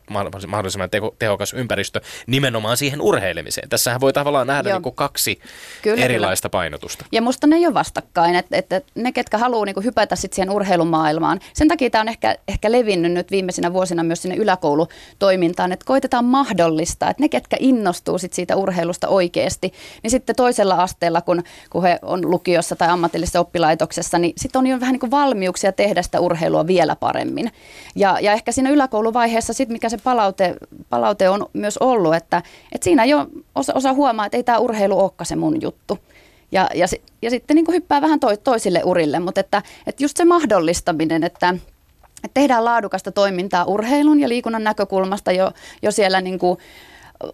[0.47, 3.69] mahdollisimman teho, tehokas ympäristö nimenomaan siihen urheilemiseen.
[3.69, 5.39] Tässähän voi tavallaan nähdä niin kuin kaksi
[5.81, 6.59] kyllä, erilaista kyllä.
[6.59, 7.05] painotusta.
[7.11, 10.49] Ja musta ne ei ole vastakkain, että, että ne, ketkä haluaa niin hypätä sit siihen
[10.49, 15.85] urheilumaailmaan, sen takia tämä on ehkä, ehkä levinnyt nyt viimeisinä vuosina myös sinne yläkoulutoimintaan, että
[15.85, 19.73] koitetaan mahdollistaa, että ne, ketkä innostuu sit siitä urheilusta oikeasti,
[20.03, 24.67] niin sitten toisella yläasteella, kun, kun he on lukiossa tai ammatillisessa oppilaitoksessa, niin sitten on
[24.67, 27.51] jo vähän niin kuin valmiuksia tehdä sitä urheilua vielä paremmin.
[27.95, 30.55] Ja, ja ehkä siinä yläkouluvaiheessa sitten, mikä se palaute,
[30.89, 34.99] palaute on myös ollut, että, että siinä jo osa, osa huomaa, että ei tämä urheilu
[34.99, 35.97] olekaan se mun juttu.
[36.51, 36.85] Ja, ja,
[37.21, 41.23] ja sitten niin kuin hyppää vähän to, toisille urille, mutta että, että just se mahdollistaminen,
[41.23, 41.49] että,
[42.23, 45.51] että tehdään laadukasta toimintaa urheilun ja liikunnan näkökulmasta jo,
[45.81, 46.57] jo siellä niin kuin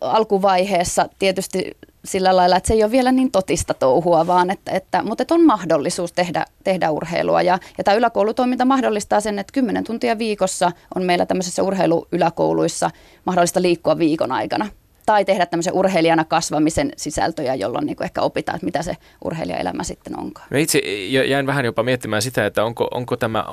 [0.02, 5.04] alkuvaiheessa tietysti sillä lailla, että se ei ole vielä niin totista touhua, vaan että, että,
[5.04, 7.42] mutta että on mahdollisuus tehdä, tehdä urheilua.
[7.42, 12.92] Ja, ja tämä yläkoulutoiminta mahdollistaa sen, että 10 tuntia viikossa on meillä tämmöisissä urheiluyläkouluissa
[13.26, 14.70] mahdollista liikkua viikon aikana
[15.08, 19.84] tai tehdä tämmöisen urheilijana kasvamisen sisältöjä, jolloin niin kuin ehkä opitaan, että mitä se urheilijaelämä
[19.84, 20.48] sitten onkaan.
[20.50, 23.46] Mä itse jäin vähän jopa miettimään sitä, että onko, onko tämä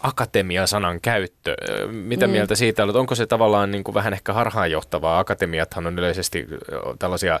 [0.00, 1.56] akatemia-sanan käyttö,
[1.92, 2.30] mitä mm.
[2.30, 2.96] mieltä siitä olet?
[2.96, 5.18] Onko se tavallaan niin kuin vähän ehkä harhaanjohtavaa?
[5.18, 6.46] Akatemiathan on yleisesti
[6.98, 7.40] tällaisia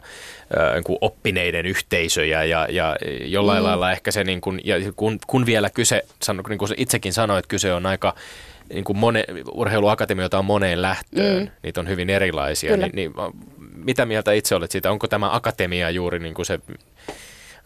[0.74, 3.66] niin kuin oppineiden yhteisöjä ja, ja jollain mm.
[3.66, 6.02] lailla ehkä se, niin kuin, ja kun, kun vielä kyse,
[6.48, 8.14] niin kuin itsekin sanoit, kyse on aika
[8.72, 11.50] niin kuin mone, urheiluakatemioita on moneen lähtöön, mm.
[11.62, 13.12] niitä on hyvin erilaisia, niin, niin
[13.74, 14.90] mitä mieltä itse olet siitä?
[14.90, 16.60] Onko tämä akatemia juuri niin kuin se,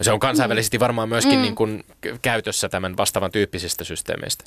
[0.00, 1.42] se on kansainvälisesti varmaan myöskin mm.
[1.42, 1.84] niin kuin
[2.22, 4.44] käytössä tämän vastaavan tyyppisistä systeemeistä?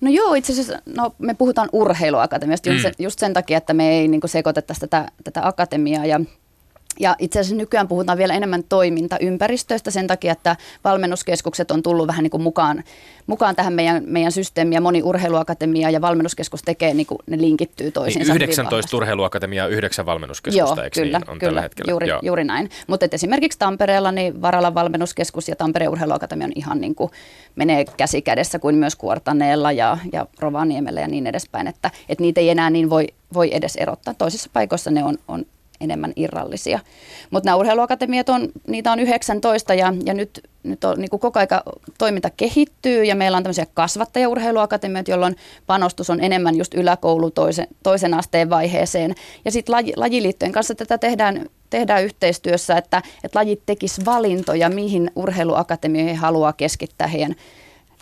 [0.00, 2.74] No joo, itse asiassa no, me puhutaan urheiluakatemiasta mm.
[2.74, 6.20] just, sen, just sen takia, että me ei niin kuin, tätä, tätä akatemiaa ja
[7.00, 12.22] ja itse asiassa nykyään puhutaan vielä enemmän toimintaympäristöistä sen takia, että valmennuskeskukset on tullut vähän
[12.22, 12.84] niin kuin mukaan,
[13.26, 17.90] mukaan tähän meidän, meidän systeemiin ja moni urheiluakatemia ja valmennuskeskus tekee, niin kuin ne linkittyy
[17.90, 18.32] toisiinsa.
[18.32, 21.90] Niin 19 urheiluakatemiaa, 9 valmennuskeskusta, Joo, eikö kyllä, niin on kyllä, tällä hetkellä?
[21.90, 22.20] Juuri, Joo.
[22.22, 22.70] juuri näin.
[22.86, 27.10] Mutta esimerkiksi Tampereella niin Varalan valmennuskeskus ja Tampereen urheiluakatemia on ihan niin kuin
[27.56, 32.40] menee käsi kädessä kuin myös Kuortaneella ja, ja Rovaniemellä ja niin edespäin, että, että niitä
[32.40, 34.14] ei enää niin voi, voi edes erottaa.
[34.14, 35.44] Toisissa paikoissa ne on, on
[35.80, 36.78] enemmän irrallisia.
[37.30, 41.38] Mutta nämä urheiluakatemiat on, niitä on 19 ja, ja nyt, nyt on, niin kuin koko
[41.38, 41.62] aika
[41.98, 48.14] toiminta kehittyy ja meillä on tämmöisiä kasvattajaurheiluakatemioita, jolloin panostus on enemmän just yläkoulu toisen, toisen
[48.14, 49.14] asteen vaiheeseen.
[49.44, 55.10] Ja sitten laji, lajiliittojen kanssa tätä tehdään, tehdään yhteistyössä, että, että lajit tekis valintoja, mihin
[55.16, 57.34] urheiluakatemioihin haluaa keskittää heidän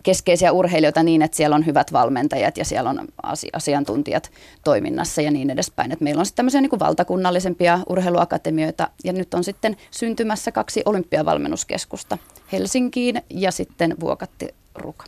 [0.06, 3.08] keskeisiä urheilijoita niin, että siellä on hyvät valmentajat ja siellä on
[3.52, 4.30] asiantuntijat
[4.64, 5.92] toiminnassa ja niin edespäin.
[5.92, 12.18] Et meillä on sitten tämmöisiä niin valtakunnallisempia urheiluakatemioita ja nyt on sitten syntymässä kaksi olympiavalmennuskeskusta
[12.52, 15.04] Helsinkiin ja sitten Vuokatti Ruka.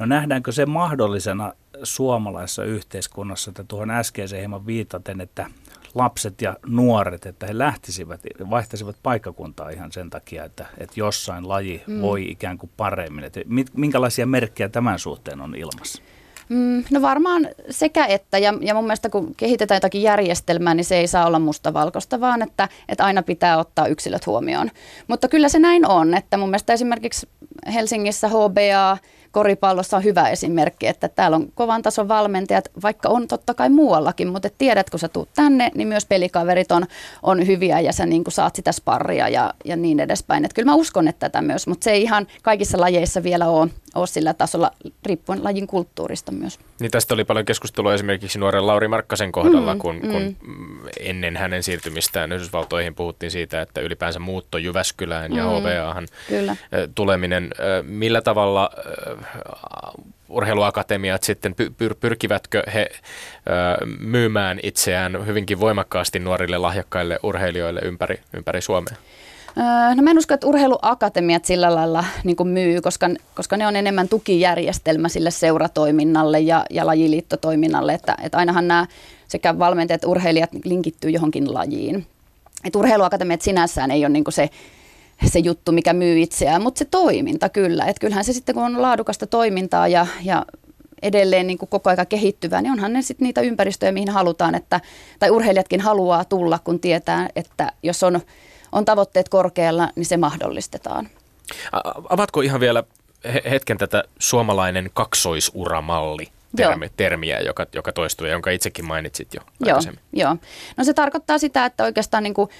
[0.00, 1.52] No nähdäänkö se mahdollisena
[1.82, 5.46] suomalaisessa yhteiskunnassa, että tuohon äskeiseen hieman viitaten, että
[5.94, 8.20] lapset ja nuoret, että he lähtisivät,
[8.50, 12.00] vaihtaisivat paikkakuntaa ihan sen takia, että, että jossain laji mm.
[12.00, 13.24] voi ikään kuin paremmin.
[13.24, 13.40] Että
[13.74, 16.02] minkälaisia merkkejä tämän suhteen on ilmassa?
[16.48, 20.96] Mm, no varmaan sekä että, ja, ja mun mielestä kun kehitetään jotakin järjestelmää, niin se
[20.96, 24.70] ei saa olla mustavalkoista, vaan että, että aina pitää ottaa yksilöt huomioon.
[25.08, 27.28] Mutta kyllä se näin on, että mun mielestä esimerkiksi
[27.74, 28.98] Helsingissä HBA,
[29.30, 34.28] koripallossa on hyvä esimerkki, että täällä on kovan tason valmentajat, vaikka on totta kai muuallakin,
[34.28, 36.86] mutta tiedät, kun sä tuut tänne, niin myös pelikaverit on,
[37.22, 40.44] on hyviä ja sä niin saat sitä sparria ja, ja niin edespäin.
[40.44, 43.70] Et kyllä mä uskon, että tätä myös, mutta se ei ihan kaikissa lajeissa vielä ole,
[43.94, 44.70] ole sillä tasolla,
[45.06, 46.58] riippuen lajin kulttuurista myös.
[46.80, 50.10] Niin tästä oli paljon keskustelua esimerkiksi nuoren Lauri Markkasen kohdalla, mm, kun, mm.
[50.10, 50.36] kun
[51.00, 56.56] ennen hänen siirtymistään Yhdysvaltoihin puhuttiin siitä, että ylipäänsä muutto Jyväskylään ja mm, HVAhan kyllä.
[56.94, 57.50] tuleminen.
[57.82, 58.70] Millä tavalla
[60.28, 62.90] urheiluakatemiat sitten pyr- pyrkivätkö he
[63.98, 68.94] myymään itseään hyvinkin voimakkaasti nuorille lahjakkaille urheilijoille ympäri, ympäri Suomea?
[69.94, 74.08] No mä en usko, että urheiluakatemiat sillä lailla niin myy, koska, koska ne on enemmän
[74.08, 78.86] tukijärjestelmä sille seuratoiminnalle ja, ja lajiliittotoiminnalle, että, että ainahan nämä
[79.28, 82.06] sekä valmentajat että urheilijat linkittyy johonkin lajiin.
[82.64, 84.50] Et urheiluakatemiat sinänsään ei ole niin se
[85.26, 87.84] se juttu, mikä myy itseään, mutta se toiminta kyllä.
[87.84, 90.46] Että kyllähän se sitten, kun on laadukasta toimintaa ja, ja
[91.02, 94.80] edelleen niin kuin koko aika kehittyvää, niin onhan ne sitten niitä ympäristöjä, mihin halutaan, että,
[95.18, 98.20] tai urheilijatkin haluaa tulla, kun tietää, että jos on,
[98.72, 101.08] on tavoitteet korkealla, niin se mahdollistetaan.
[102.08, 102.84] Avatko ihan vielä
[103.50, 106.28] hetken tätä suomalainen kaksoisuramalli?
[106.56, 110.00] termi, termiä, joka, joka toistuu ja jonka itsekin mainitsit jo joo, aikaisemmin.
[110.12, 110.36] Joo,
[110.76, 112.50] no se tarkoittaa sitä, että oikeastaan niin kuin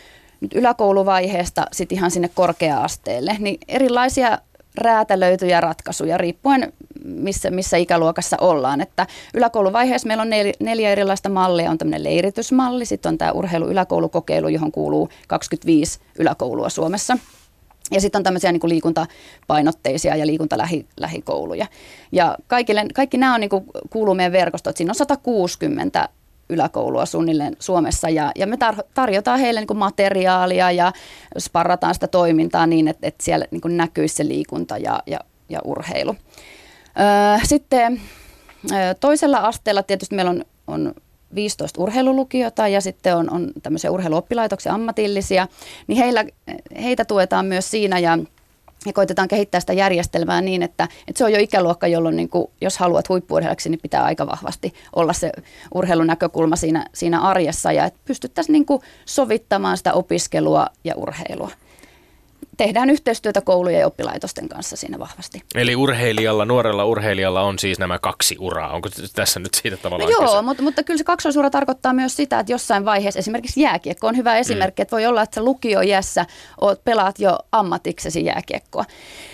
[0.41, 4.39] nyt yläkouluvaiheesta sitten ihan sinne korkea-asteelle, niin erilaisia
[4.79, 6.73] räätälöityjä ratkaisuja riippuen
[7.05, 8.81] missä, missä ikäluokassa ollaan.
[8.81, 10.31] Että yläkouluvaiheessa meillä on
[10.61, 11.71] neljä, erilaista mallia.
[11.71, 17.19] On tämmöinen leiritysmalli, sitten on tämä urheilu-yläkoulukokeilu, johon kuuluu 25 yläkoulua Suomessa.
[17.91, 21.67] Ja sitten on tämmöisiä niin kuin liikuntapainotteisia ja liikuntalähikouluja.
[22.13, 24.75] Ja kaikille, kaikki nämä on, niin kuin, kuuluu meidän verkostoon.
[24.77, 26.09] Siinä on 160
[26.51, 30.93] yläkoulua suunnilleen Suomessa ja, ja me tar- tarjotaan heille niin materiaalia ja
[31.39, 35.19] sparrataan sitä toimintaa niin, että, että siellä niin näkyisi se liikunta ja, ja,
[35.49, 36.17] ja urheilu.
[37.45, 38.01] Sitten
[39.01, 40.95] toisella asteella tietysti meillä on, on
[41.35, 45.49] 15 urheilulukiota ja sitten on, on tämmöisiä urheiluoppilaitoksia ammatillisia,
[45.87, 46.25] niin heillä,
[46.83, 48.19] heitä tuetaan myös siinä ja
[48.87, 52.51] ja koitetaan kehittää sitä järjestelmää niin, että, että se on jo ikäluokka, jolloin niin kuin,
[52.61, 55.33] jos haluat huippuurheilijaksi, niin pitää aika vahvasti olla se
[55.75, 57.73] urheilunäkökulma siinä, siinä arjessa.
[57.73, 61.51] Ja että pystyttäisiin niin kuin sovittamaan sitä opiskelua ja urheilua
[62.59, 65.43] tehdään yhteistyötä koulujen ja oppilaitosten kanssa siinä vahvasti.
[65.55, 68.73] Eli urheilijalla, nuorella urheilijalla on siis nämä kaksi uraa.
[68.73, 72.41] Onko tässä nyt siitä tavallaan no Joo, mutta, mutta kyllä se kaksoisura tarkoittaa myös sitä,
[72.41, 74.83] että jossain vaiheessa esimerkiksi jääkiekko on hyvä esimerkki, mm.
[74.83, 76.27] että voi olla, että sä lukioiässä
[76.61, 78.85] oot, pelaat jo ammatiksesi jääkiekkoa.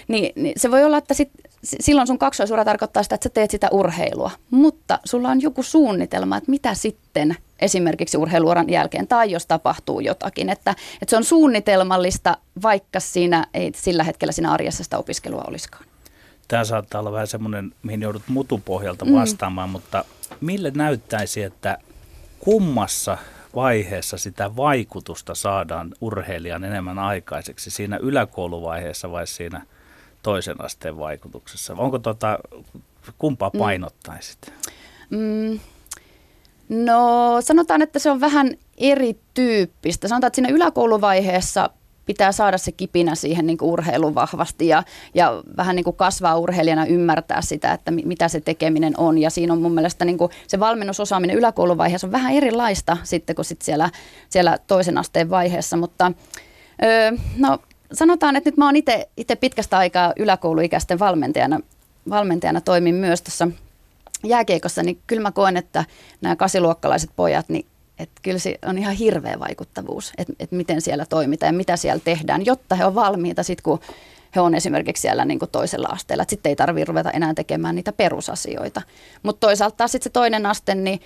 [0.08, 1.30] Niin, niin se voi olla, että sit,
[1.62, 6.36] silloin sun kaksoisura tarkoittaa sitä, että sä teet sitä urheilua, mutta sulla on joku suunnitelma,
[6.36, 10.50] että mitä sitten esimerkiksi urheiluuran jälkeen tai jos tapahtuu jotakin.
[10.50, 15.84] Että, että se on suunnitelmallista, vaikka siinä ei sillä hetkellä siinä arjessa sitä opiskelua olisikaan.
[16.48, 19.14] Tämä saattaa olla vähän semmoinen, mihin joudut mutupohjalta mm.
[19.14, 19.72] vastaamaan, mm.
[19.72, 20.04] mutta
[20.40, 21.78] mille näyttäisi, että
[22.38, 23.18] kummassa
[23.54, 29.66] vaiheessa sitä vaikutusta saadaan urheilijan enemmän aikaiseksi, siinä yläkouluvaiheessa vai siinä
[30.22, 31.74] toisen asteen vaikutuksessa?
[31.78, 32.38] Onko tota,
[33.18, 33.58] kumpaa mm.
[33.58, 34.52] painottaisit?
[35.10, 35.60] Mm.
[36.68, 40.08] No sanotaan, että se on vähän erityyppistä.
[40.08, 41.70] Sanotaan, että siinä yläkouluvaiheessa
[42.06, 44.82] pitää saada se kipinä siihen niin urheiluun vahvasti ja,
[45.14, 49.18] ja vähän niin kuin kasvaa urheilijana ymmärtää sitä, että mitä se tekeminen on.
[49.18, 53.46] Ja siinä on mun mielestä niin kuin se valmennusosaaminen yläkouluvaiheessa on vähän erilaista sitten kuin
[53.46, 53.90] sit siellä,
[54.28, 56.12] siellä toisen asteen vaiheessa, mutta
[56.84, 57.58] öö, no
[57.92, 58.76] sanotaan, että nyt mä oon
[59.16, 61.60] itse pitkästä aikaa yläkouluikäisten valmentajana,
[62.10, 63.48] valmentajana toimin myös tuossa
[64.26, 65.84] jääkiekossa, niin kyllä mä koen, että
[66.20, 67.66] nämä kasiluokkalaiset pojat, niin
[67.98, 72.00] että kyllä se on ihan hirveä vaikuttavuus, että, että miten siellä toimitaan ja mitä siellä
[72.04, 73.80] tehdään, jotta he on valmiita sitten, kun
[74.36, 76.24] he on esimerkiksi siellä niin kuin toisella asteella.
[76.28, 78.82] Sitten ei tarvitse ruveta enää tekemään niitä perusasioita.
[79.22, 81.00] Mutta toisaalta taas sitten se toinen aste, niin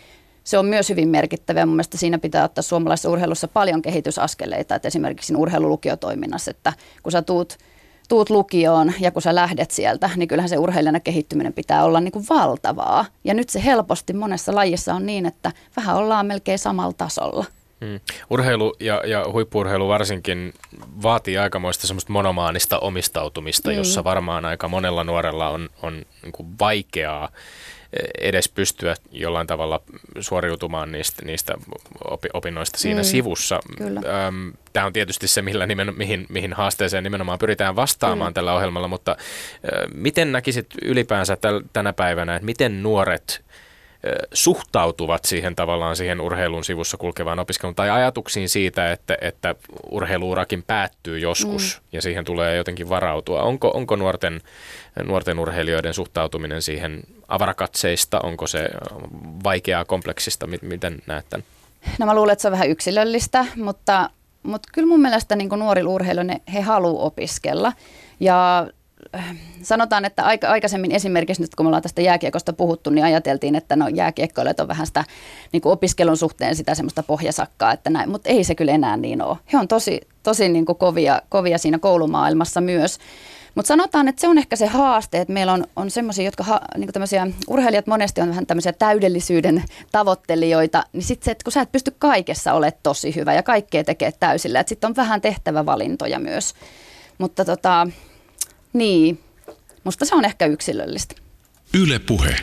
[0.45, 1.67] se on myös hyvin merkittävä.
[1.67, 7.23] Mun mielestä siinä pitää ottaa suomalaisessa urheilussa paljon kehitysaskeleita, että esimerkiksi urheilulukiotoiminnassa, että kun sä
[7.23, 7.57] tuut–
[8.09, 12.13] tuut lukioon ja kun sä lähdet sieltä, niin kyllähän se urheilijana kehittyminen pitää olla niin
[12.13, 13.05] kuin valtavaa.
[13.25, 17.45] Ja nyt se helposti monessa lajissa on niin, että vähän ollaan melkein samalla tasolla.
[17.85, 18.01] Hmm.
[18.31, 20.55] Urheilu ja, ja huippuurheilu varsinkin
[21.03, 23.79] vaatii aikamoista semmoista monomaanista omistautumista, hmm.
[23.79, 27.29] jossa varmaan aika monella nuorella on, on niin vaikeaa
[28.21, 29.81] edes pystyä jollain tavalla
[30.21, 31.55] suoriutumaan niistä, niistä
[32.33, 33.61] opinnoista siinä mm, sivussa.
[34.73, 38.35] Tämä on tietysti se, millä nimen, mihin, mihin haasteeseen nimenomaan pyritään vastaamaan mm.
[38.35, 39.17] tällä ohjelmalla, mutta
[39.95, 43.45] miten näkisit ylipäänsä täl, tänä päivänä, että miten nuoret
[44.33, 49.55] suhtautuvat siihen tavallaan siihen urheilun sivussa kulkevaan opiskeluun tai ajatuksiin siitä, että, että
[49.91, 51.89] urheiluurakin päättyy joskus mm.
[51.93, 53.43] ja siihen tulee jotenkin varautua.
[53.43, 54.41] Onko, onko nuorten,
[55.05, 58.69] nuorten urheilijoiden suhtautuminen siihen avarakatseista, onko se
[59.45, 61.45] vaikeaa, kompleksista, miten näet tämän?
[61.99, 64.11] No mä luulen, että se on vähän yksilöllistä, mutta,
[64.43, 67.73] mutta kyllä mun mielestä niin nuorilla urheilijoilla he haluavat opiskella
[68.21, 68.69] ja
[69.63, 73.77] sanotaan, että aika, aikaisemmin esimerkiksi nyt kun me ollaan tästä jääkiekosta puhuttu, niin ajateltiin, että
[73.77, 75.05] no jääkiekkoilijat on vähän sitä
[75.53, 79.23] niin kuin opiskelun suhteen sitä semmoista pohjasakkaa, että näin, mutta ei se kyllä enää niin
[79.23, 79.37] ole.
[79.53, 82.99] He on tosi, tosi niin kuin kovia, kovia siinä koulumaailmassa myös.
[83.55, 86.61] Mutta sanotaan, että se on ehkä se haaste, että meillä on, on semmoisia, jotka ha,
[86.77, 91.61] niin tämmöisiä, urheilijat monesti on vähän tämmöisiä täydellisyyden tavoittelijoita, niin sitten se, että kun sä
[91.61, 95.67] et pysty kaikessa olemaan tosi hyvä ja kaikkea tekee täysillä, että sitten on vähän tehtävä
[95.67, 96.55] valintoja myös.
[97.19, 97.87] Mutta tota,
[98.73, 99.21] niin,
[99.85, 101.15] musta se on ehkä yksilöllistä.
[101.75, 102.37] Yle puhe.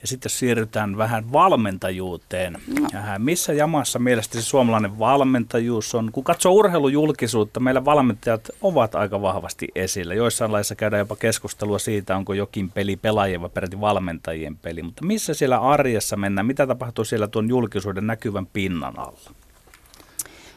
[0.00, 2.52] Ja sitten siirrytään vähän valmentajuuteen.
[2.52, 2.88] No.
[3.18, 6.12] Missä jamassa mielestäni suomalainen valmentajuus on?
[6.12, 10.14] Kun katsoo urheilujulkisuutta, meillä valmentajat ovat aika vahvasti esillä.
[10.14, 14.82] Joissain laissa käydään jopa keskustelua siitä, onko jokin peli pelaajien vai peräti valmentajien peli.
[14.82, 16.46] Mutta missä siellä arjessa mennään?
[16.46, 19.30] Mitä tapahtuu siellä tuon julkisuuden näkyvän pinnan alla?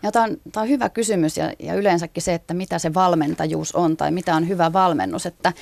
[0.04, 3.76] Ja tämä on, tämä on hyvä kysymys ja, ja yleensäkin se, että mitä se valmentajuus
[3.76, 5.26] on tai mitä on hyvä valmennus.
[5.26, 5.54] Että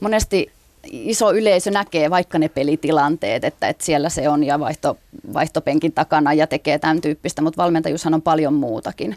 [0.00, 0.52] monesti
[0.92, 4.96] iso yleisö näkee vaikka ne pelitilanteet, että, että siellä se on ja vaihto,
[5.34, 9.16] vaihtopenkin takana ja tekee tämän tyyppistä, mutta valmentajuushan on paljon muutakin.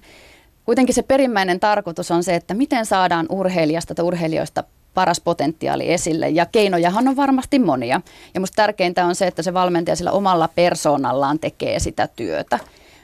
[0.65, 4.63] Kuitenkin se perimmäinen tarkoitus on se, että miten saadaan urheilijasta tai urheilijoista
[4.93, 6.29] paras potentiaali esille.
[6.29, 8.01] Ja keinojahan on varmasti monia.
[8.33, 12.59] Ja musta tärkeintä on se, että se valmentaja sillä omalla persoonallaan tekee sitä työtä.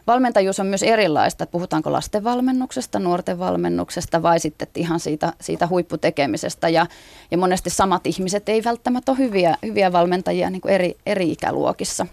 [0.08, 5.68] Valmentajuus on myös erilaista, että puhutaanko lasten valmennuksesta, nuorten valmennuksesta vai sitten ihan siitä, siitä
[5.68, 6.70] huipputekemisestä.
[6.70, 6.86] Ja,
[7.32, 12.08] ja monesti samat ihmiset ei välttämättä ole hyviä, hyviä valmentajia niin kuin eri, eri ikäluokissa.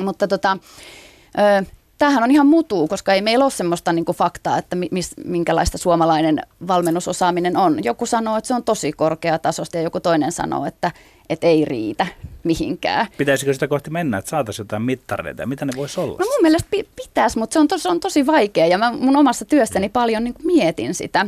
[0.00, 0.58] Mutta tota,
[1.38, 1.64] ö,
[1.98, 5.78] tämähän on ihan mutuu, koska ei meillä ole semmoista niin kuin faktaa, että mis, minkälaista
[5.78, 7.84] suomalainen valmennusosaaminen on.
[7.84, 10.92] Joku sanoo, että se on tosi korkeatasosta ja joku toinen sanoo, että,
[11.28, 12.06] että ei riitä
[12.44, 13.06] mihinkään.
[13.18, 16.18] Pitäisikö sitä kohti mennä, että saataisiin jotain mittareita ja mitä ne voisi olla?
[16.18, 19.16] No mun mielestä pitäisi, mutta se on, tos, se on tosi vaikea ja mä mun
[19.16, 21.26] omassa työssäni paljon niin mietin sitä.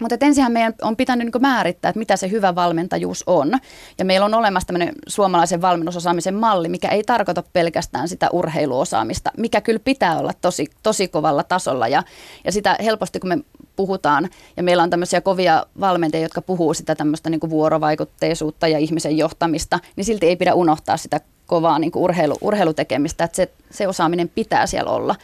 [0.00, 3.52] Mutta ensinhän meidän on pitänyt niin määrittää, että mitä se hyvä valmentajuus on.
[3.98, 9.60] Ja meillä on olemassa tämmöinen suomalaisen valmennusosaamisen malli, mikä ei tarkoita pelkästään sitä urheiluosaamista, mikä
[9.60, 11.88] kyllä pitää olla tosi, tosi kovalla tasolla.
[11.88, 12.02] Ja,
[12.44, 13.38] ja sitä helposti, kun me
[13.76, 19.18] puhutaan, ja meillä on tämmöisiä kovia valmentajia, jotka puhuu sitä tämmöistä niin vuorovaikutteisuutta ja ihmisen
[19.18, 24.28] johtamista, niin silti ei pidä unohtaa sitä kovaa niin urheilu, urheilutekemistä, että se, se osaaminen
[24.28, 25.16] pitää siellä olla.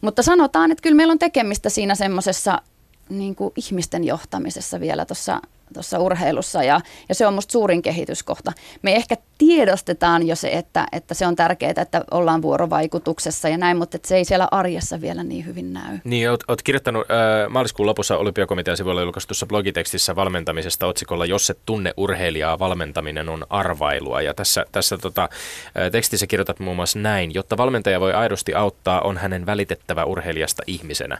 [0.00, 2.62] Mutta sanotaan, että kyllä meillä on tekemistä siinä semmoisessa
[3.08, 5.40] niin kuin ihmisten johtamisessa vielä tuossa
[5.74, 8.52] tuossa urheilussa ja, ja se on musta suurin kehityskohta.
[8.82, 13.76] Me ehkä tiedostetaan jo se, että, että se on tärkeää, että ollaan vuorovaikutuksessa ja näin,
[13.76, 15.98] mutta se ei siellä arjessa vielä niin hyvin näy.
[16.04, 21.58] Niin, oot, oot kirjoittanut äh, maaliskuun lopussa Olympiakomitean sivuilla julkaistussa blogitekstissä valmentamisesta otsikolla Jos et
[21.66, 24.22] tunne urheilijaa, valmentaminen on arvailua.
[24.22, 29.00] Ja tässä, tässä tota, äh, tekstissä kirjoitat muun muassa näin, jotta valmentaja voi aidosti auttaa,
[29.00, 31.18] on hänen välitettävä urheilijasta ihmisenä.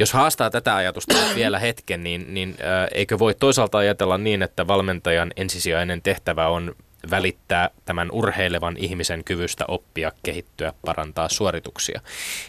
[0.00, 4.66] Jos haastaa tätä ajatusta vielä hetken, niin, niin äh, eikö voi toisaalta ajatella niin, että
[4.66, 6.74] valmentajan ensisijainen tehtävä on
[7.10, 12.00] välittää tämän urheilevan ihmisen kyvystä oppia, kehittyä, parantaa suorituksia.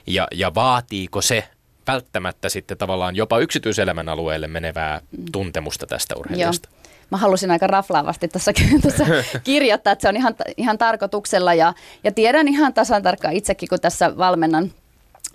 [0.07, 1.43] Ja, ja vaatiiko se
[1.87, 6.69] välttämättä sitten tavallaan jopa yksityiselämän alueelle menevää tuntemusta tästä urheilijasta?
[6.71, 6.81] Joo.
[7.09, 9.05] Mä halusin aika raflaavasti tuossa, tuossa
[9.43, 11.73] kirjoittaa, että se on ihan, ihan tarkoituksella ja,
[12.03, 14.71] ja tiedän ihan tasan tarkkaan itsekin, kun tässä valmennan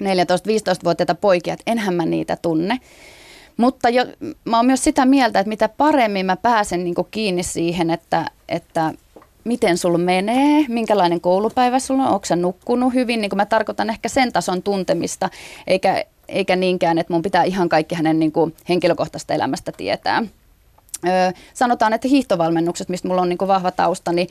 [0.02, 2.80] 14-15-vuotiaita poikia, että enhän mä niitä tunne.
[3.56, 4.06] Mutta jo,
[4.44, 8.92] mä oon myös sitä mieltä, että mitä paremmin mä pääsen niin kiinni siihen, että, että
[9.44, 14.08] miten sulla menee, minkälainen koulupäivä sulla on, onko sä nukkunut hyvin, niin mä tarkoitan ehkä
[14.08, 15.30] sen tason tuntemista,
[15.66, 20.22] eikä, eikä niinkään, että mun pitää ihan kaikki hänen niin kuin henkilökohtaista elämästä tietää.
[21.06, 24.28] Öö, sanotaan, että hiihtovalmennukset, mistä mulla on niin kuin vahva tausta, niin,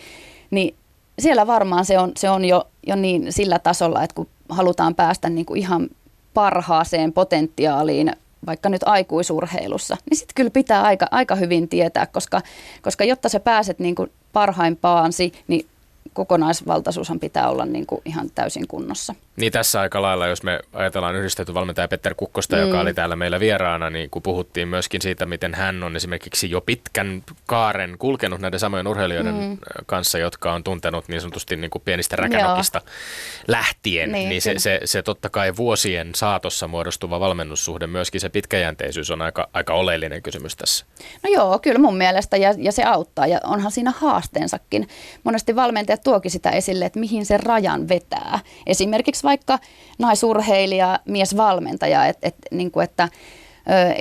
[0.51, 0.76] niin
[1.20, 5.29] siellä varmaan se on, se on jo, jo niin sillä tasolla, että kun halutaan päästä
[5.29, 5.89] niin kuin ihan
[6.33, 8.11] parhaaseen potentiaaliin
[8.45, 12.41] vaikka nyt aikuisurheilussa, niin sitten kyllä pitää aika, aika hyvin tietää, koska,
[12.81, 15.67] koska jotta sä pääset niin kuin parhaimpaansi, niin
[16.16, 19.16] kokonaisvaltaisuushan pitää olla niin kuin ihan täysin kunnossa.
[19.36, 22.61] Niin tässä aika lailla, jos me ajatellaan yhdistetty valmentaja Petter Kukkosta, mm.
[22.61, 26.61] joka oli täällä meillä vieraana, niin kun puhuttiin myöskin siitä, miten hän on esimerkiksi jo
[26.61, 29.57] pitkän kaaren kulkenut näiden samojen urheilijoiden mm.
[29.86, 32.82] kanssa, jotka on tuntenut niin sanotusti niin kuin pienistä räkänokista
[33.47, 39.11] lähtien, niin, niin se, se, se totta kai vuosien saatossa muodostuva valmennussuhde, myöskin se pitkäjänteisyys
[39.11, 40.86] on aika, aika oleellinen kysymys tässä.
[41.24, 44.88] No joo, kyllä mun mielestä, ja, ja se auttaa, ja onhan siinä haasteensakin.
[45.24, 48.39] Monesti valmentajat tuokin sitä esille, että mihin se rajan vetää.
[48.68, 49.60] Esimerkiksi vaikka
[49.99, 53.10] naisurheilija, miesvalmentaja, et, et, niin kuin, että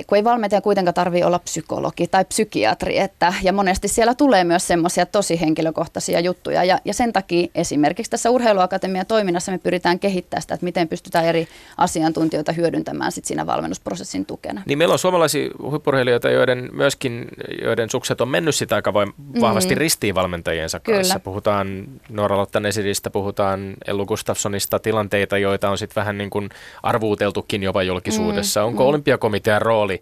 [0.07, 4.67] kun ei valmentaja kuitenkaan tarvitse olla psykologi tai psykiatri, että, ja monesti siellä tulee myös
[4.67, 10.41] semmoisia tosi henkilökohtaisia juttuja, ja, ja sen takia esimerkiksi tässä Urheiluakatemian toiminnassa me pyritään kehittämään
[10.41, 11.47] sitä, että miten pystytään eri
[11.77, 14.61] asiantuntijoita hyödyntämään sit siinä valmennusprosessin tukena.
[14.65, 17.27] Niin meillä on suomalaisia huippurheilijoita, joiden myöskin,
[17.61, 19.79] joiden sukset on mennyt sitä aika voim- vahvasti mm.
[19.79, 21.13] ristiin valmentajiensa kanssa.
[21.13, 21.23] Kyllä.
[21.23, 26.49] Puhutaan Noora Lottan Esidistä, puhutaan Ellu Gustafssonista, tilanteita, joita on sitten vähän niin kuin
[26.83, 28.61] arvuuteltukin jopa julkisuudessa.
[28.61, 28.67] Mm.
[28.67, 30.01] Onko olympiakomitea valmentajan rooli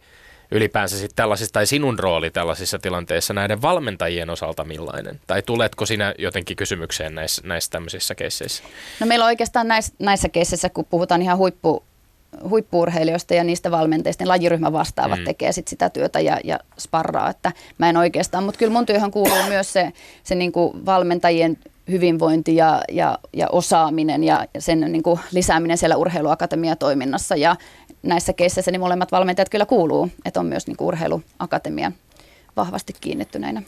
[0.51, 5.19] ylipäänsä sitten tällaisissa, tai sinun rooli tällaisissa tilanteissa näiden valmentajien osalta millainen?
[5.27, 8.63] Tai tuletko sinä jotenkin kysymykseen näissä, näissä tämmöisissä keisseissä?
[8.99, 11.83] No meillä on oikeastaan näissä, näissä keisseissä, kun puhutaan ihan huippu,
[12.49, 15.25] huippuurheilijoista ja niistä valmenteista, niin lajiryhmä vastaavat mm.
[15.25, 19.11] tekee sit sitä työtä ja, ja sparraa, että mä en oikeastaan, mutta kyllä mun työhön
[19.11, 19.91] kuuluu myös se,
[20.23, 21.57] se niin kuin valmentajien
[21.91, 27.55] hyvinvointi ja, ja, ja osaaminen ja sen niin kuin lisääminen siellä urheiluakatemiatoiminnassa ja
[28.03, 31.91] näissä keisseissä niin molemmat valmentajat kyllä kuuluu, että on myös niin kuin urheiluakatemia
[32.55, 33.61] vahvasti kiinnittyneinä.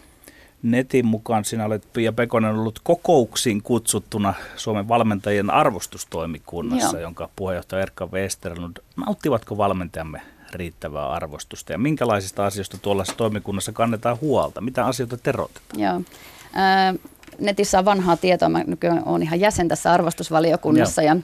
[0.63, 7.01] Netin mukaan sinä olet Pia Pekonen ollut kokouksiin kutsuttuna Suomen valmentajien arvostustoimikunnassa, Joo.
[7.01, 8.77] jonka puheenjohtaja Erkka Westerlund.
[9.05, 10.21] Nauttivatko valmentajamme
[10.53, 14.61] riittävää arvostusta ja minkälaisista asioista tuollaisessa toimikunnassa kannetaan huolta?
[14.61, 15.79] Mitä asioita terotetaan?
[15.79, 15.95] Joo.
[15.95, 16.95] Äh,
[17.39, 18.49] netissä on vanhaa tietoa.
[18.49, 21.15] Mä nykyään olen ihan jäsen tässä arvostusvaliokunnassa Joo.
[21.15, 21.21] ja,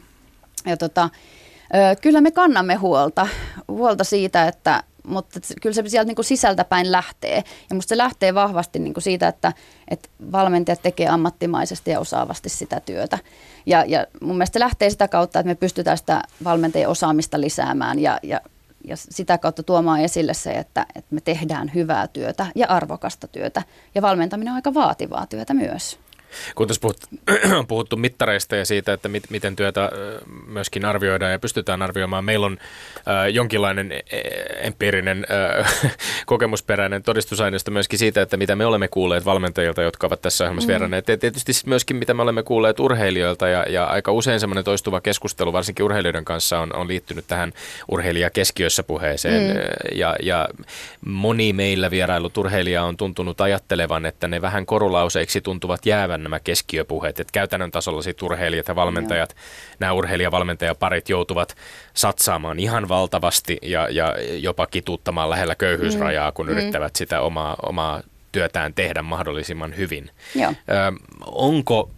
[0.71, 1.09] ja tota,
[2.01, 3.27] Kyllä me kannamme huolta,
[3.67, 7.43] huolta siitä, että, mutta kyllä se sieltä niin kuin sisältäpäin lähtee.
[7.69, 9.53] Ja musta se lähtee vahvasti niin kuin siitä, että,
[9.87, 13.17] että valmentajat tekee ammattimaisesti ja osaavasti sitä työtä.
[13.65, 17.99] Ja, ja mun mielestä se lähtee sitä kautta, että me pystytään sitä valmentajien osaamista lisäämään
[17.99, 18.41] ja, ja,
[18.87, 23.63] ja sitä kautta tuomaan esille se, että, että me tehdään hyvää työtä ja arvokasta työtä.
[23.95, 25.99] Ja valmentaminen on aika vaativaa työtä myös.
[26.55, 26.97] Kun tässä puhut,
[27.57, 29.91] on puhuttu mittareista ja siitä, että mit, miten työtä
[30.47, 32.25] myöskin arvioidaan ja pystytään arvioimaan.
[32.25, 32.57] Meillä on
[32.97, 33.91] äh, jonkinlainen
[34.61, 40.43] empiirinen äh, kokemusperäinen todistusaineisto myöskin siitä, että mitä me olemme kuulleet valmentajilta, jotka ovat tässä
[40.43, 40.71] ohjelmassa mm.
[40.71, 41.07] vieraneet.
[41.07, 45.53] Ja tietysti myöskin mitä me olemme kuulleet urheilijoilta ja, ja aika usein semmoinen toistuva keskustelu,
[45.53, 47.53] varsinkin urheilijoiden kanssa, on, on liittynyt tähän
[47.91, 49.55] urheilija keskiössä puheeseen.
[49.55, 49.59] Mm.
[49.95, 50.47] Ja, ja
[51.05, 57.19] moni meillä vierailut urheilija on tuntunut ajattelevan, että ne vähän korulauseiksi tuntuvat jäävän nämä keskiöpuheet.
[57.19, 59.75] Että käytännön tasolla sit urheilijat ja valmentajat, Joo.
[59.79, 61.55] nämä urheilija-valmentajaparit joutuvat
[61.93, 66.51] satsaamaan ihan valtavasti ja, ja jopa kituuttamaan lähellä köyhyysrajaa, kun mm.
[66.51, 68.01] yrittävät sitä omaa, omaa
[68.31, 70.09] työtään tehdä mahdollisimman hyvin.
[70.35, 70.51] Joo.
[70.51, 70.53] Ö,
[71.25, 71.89] onko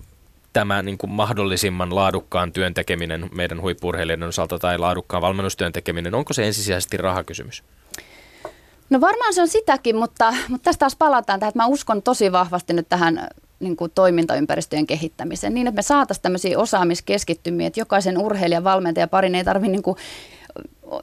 [0.54, 6.34] tämä niin kuin mahdollisimman laadukkaan työn tekeminen meidän huippurheilijoiden osalta tai laadukkaan valmennustyön tekeminen, onko
[6.34, 7.64] se ensisijaisesti rahakysymys?
[8.90, 12.32] No varmaan se on sitäkin, mutta, mutta tästä taas palataan tähän, että mä uskon tosi
[12.32, 13.28] vahvasti nyt tähän
[13.64, 19.36] niin kuin toimintaympäristöjen kehittämiseen, niin että me saataisiin tämmöisiä osaamiskeskittymiä, että jokaisen urheilijan valmentaja parin
[19.36, 19.84] ei tarvitse niin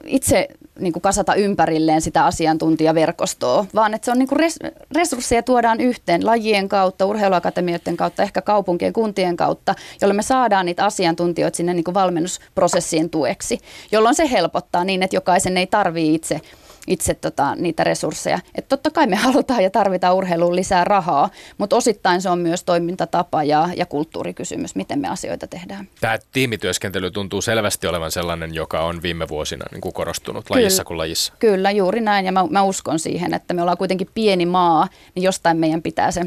[0.05, 0.47] itse
[0.79, 4.59] niin kuin kasata ympärilleen sitä asiantuntijaverkostoa, vaan että se on niin kuin res,
[4.95, 10.85] resursseja tuodaan yhteen lajien kautta, urheiluakatemioiden kautta, ehkä kaupunkien, kuntien kautta, jolloin me saadaan niitä
[10.85, 13.59] asiantuntijoita sinne niin kuin valmennusprosessien tueksi,
[13.91, 16.41] jolloin se helpottaa niin, että jokaisen ei tarvitse itse
[16.87, 18.39] itse tota, niitä resursseja.
[18.55, 22.63] Et totta kai me halutaan ja tarvitaan urheiluun lisää rahaa, mutta osittain se on myös
[22.63, 25.87] toimintatapa ja, ja kulttuurikysymys, miten me asioita tehdään.
[26.01, 30.83] Tämä tiimityöskentely tuntuu selvästi olevan sellainen, joka on viime vuosina niin kuin korostunut kyllä, lajissa
[30.83, 31.33] kuin lajissa.
[31.39, 35.23] Kyllä, juuri näin ja mä, mä uskon siihen, että me ollaan kuitenkin pieni maa, niin
[35.23, 36.25] jostain meidän pitää se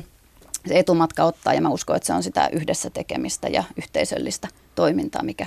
[0.66, 5.22] se etumatka ottaa ja mä uskon, että se on sitä yhdessä tekemistä ja yhteisöllistä toimintaa,
[5.22, 5.46] mikä,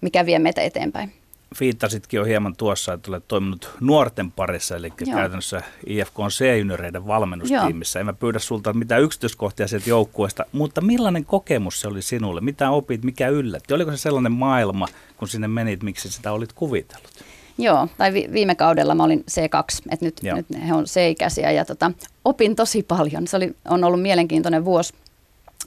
[0.00, 1.12] mikä vie meitä eteenpäin
[1.60, 5.16] viittasitkin jo hieman tuossa, että olet toiminut nuorten parissa, eli Joo.
[5.16, 8.00] käytännössä IFK on C-junioreiden valmennustiimissä.
[8.00, 12.40] En mä pyydä sulta mitään yksityiskohtia sieltä joukkueesta, mutta millainen kokemus se oli sinulle?
[12.40, 13.74] Mitä opit, mikä yllätti?
[13.74, 17.10] Oliko se sellainen maailma, kun sinne menit, miksi sitä olit kuvitellut?
[17.58, 21.64] Joo, tai vi- viime kaudella mä olin C2, että nyt, nyt he on C-ikäisiä ja
[21.64, 21.90] tota,
[22.24, 23.26] opin tosi paljon.
[23.26, 24.94] Se oli, on ollut mielenkiintoinen vuosi,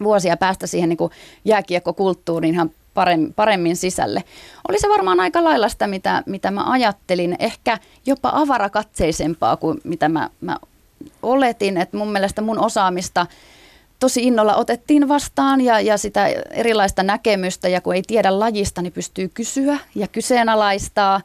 [0.03, 1.09] vuosia päästä siihen niin
[1.45, 2.71] jääkiekkokulttuuriin ihan
[3.35, 4.23] paremmin, sisälle.
[4.69, 10.09] Oli se varmaan aika lailla sitä, mitä, mitä mä ajattelin, ehkä jopa avarakatseisempaa kuin mitä
[10.09, 10.57] mä, mä
[11.21, 13.25] oletin, että mun mielestä mun osaamista
[13.99, 17.67] tosi innolla otettiin vastaan ja, ja sitä erilaista näkemystä.
[17.67, 21.21] Ja kun ei tiedä lajista, niin pystyy kysyä ja kyseenalaistaa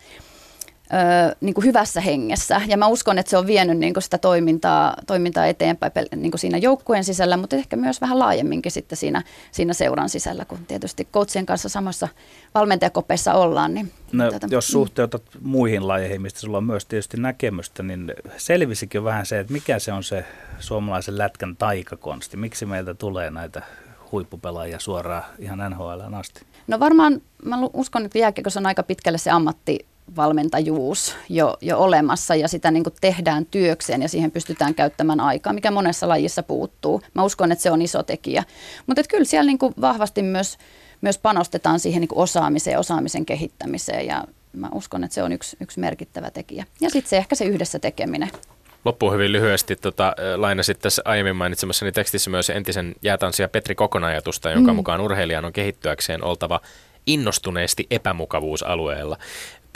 [0.93, 2.61] ö, niin kuin hyvässä hengessä.
[2.66, 6.39] Ja mä uskon, että se on vienyt niin kuin sitä toimintaa, toimintaa eteenpäin niin kuin
[6.39, 9.22] siinä joukkueen sisällä, mutta ehkä myös vähän laajemminkin sitten siinä,
[9.53, 12.09] siinä seuran sisällä, kun tietysti coachien kanssa samassa
[12.55, 13.74] valmentajakopeissa ollaan.
[13.74, 14.72] Niin, no, tätä, jos mm.
[14.72, 15.49] suhteutat mm.
[15.49, 19.93] muihin lajeihin, mistä sulla on myös tietysti näkemystä, niin selvisikö vähän se, että mikä se
[19.93, 20.24] on se
[20.59, 22.37] suomalaisen lätkän taikakonsti?
[22.37, 23.62] Miksi meiltä tulee näitä
[24.12, 26.41] huippupelaajia suoraan ihan NHL asti?
[26.66, 29.87] No varmaan, mä uskon, että jääkiekossa on aika pitkälle se ammatti
[30.17, 35.71] valmentajuus jo, jo olemassa ja sitä niin tehdään työkseen ja siihen pystytään käyttämään aikaa, mikä
[35.71, 37.03] monessa lajissa puuttuu.
[37.15, 38.45] Mä uskon, että se on iso tekijä.
[38.87, 40.59] Mutta kyllä siellä niin vahvasti myös,
[41.01, 45.57] myös panostetaan siihen niin osaamiseen ja osaamisen kehittämiseen ja mä uskon, että se on yksi,
[45.61, 46.65] yksi merkittävä tekijä.
[46.81, 48.31] Ja sitten se ehkä se yhdessä tekeminen.
[48.85, 54.73] Loppuun hyvin lyhyesti tota, lainasit tässä aiemmin mainitsemassani tekstissä myös entisen jäätanssia Petri Kokonajatusta, jonka
[54.73, 54.77] mm.
[54.77, 56.61] mukaan urheilijan on kehittyäkseen oltava
[57.07, 59.19] innostuneesti epämukavuusalueella.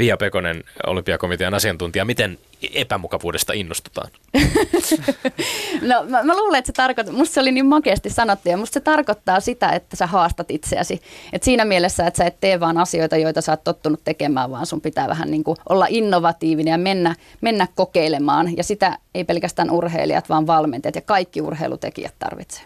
[0.00, 2.38] Pia Pekonen, olympiakomitean asiantuntija, miten
[2.74, 4.10] epämukavuudesta innostutaan?
[5.88, 8.74] no mä, mä luulen, että se tarkoittaa, musta se oli niin makeasti sanottu ja musta
[8.74, 11.02] se tarkoittaa sitä, että sä haastat itseäsi.
[11.32, 14.66] Et siinä mielessä, että sä et tee vaan asioita, joita sä oot tottunut tekemään, vaan
[14.66, 18.56] sun pitää vähän niin kuin olla innovatiivinen ja mennä, mennä kokeilemaan.
[18.56, 22.64] Ja sitä ei pelkästään urheilijat, vaan valmentajat ja kaikki urheilutekijät tarvitsee.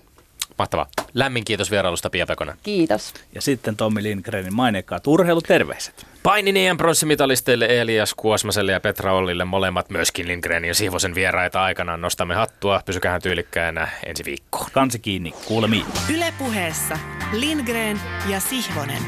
[0.59, 0.87] Mahtavaa.
[1.15, 2.57] Lämmin kiitos vierailusta Pia Pekonen.
[2.63, 3.15] Kiitos.
[3.35, 6.07] Ja sitten Tommi Lindgrenin maineikkaat urheiluterveiset.
[6.23, 12.01] Painin EM pronssimitalisteille Elias Kuosmaselle ja Petra Ollille molemmat myöskin Lindgren ja Sihvosen vieraita aikanaan.
[12.01, 14.71] Nostamme hattua, pysykään tyylikkäänä ensi viikkoon.
[14.73, 15.87] Kansi kiinni, kuulemiin.
[16.15, 16.99] Ylepuheessa
[17.33, 19.03] Lindgren ja Sihvonen.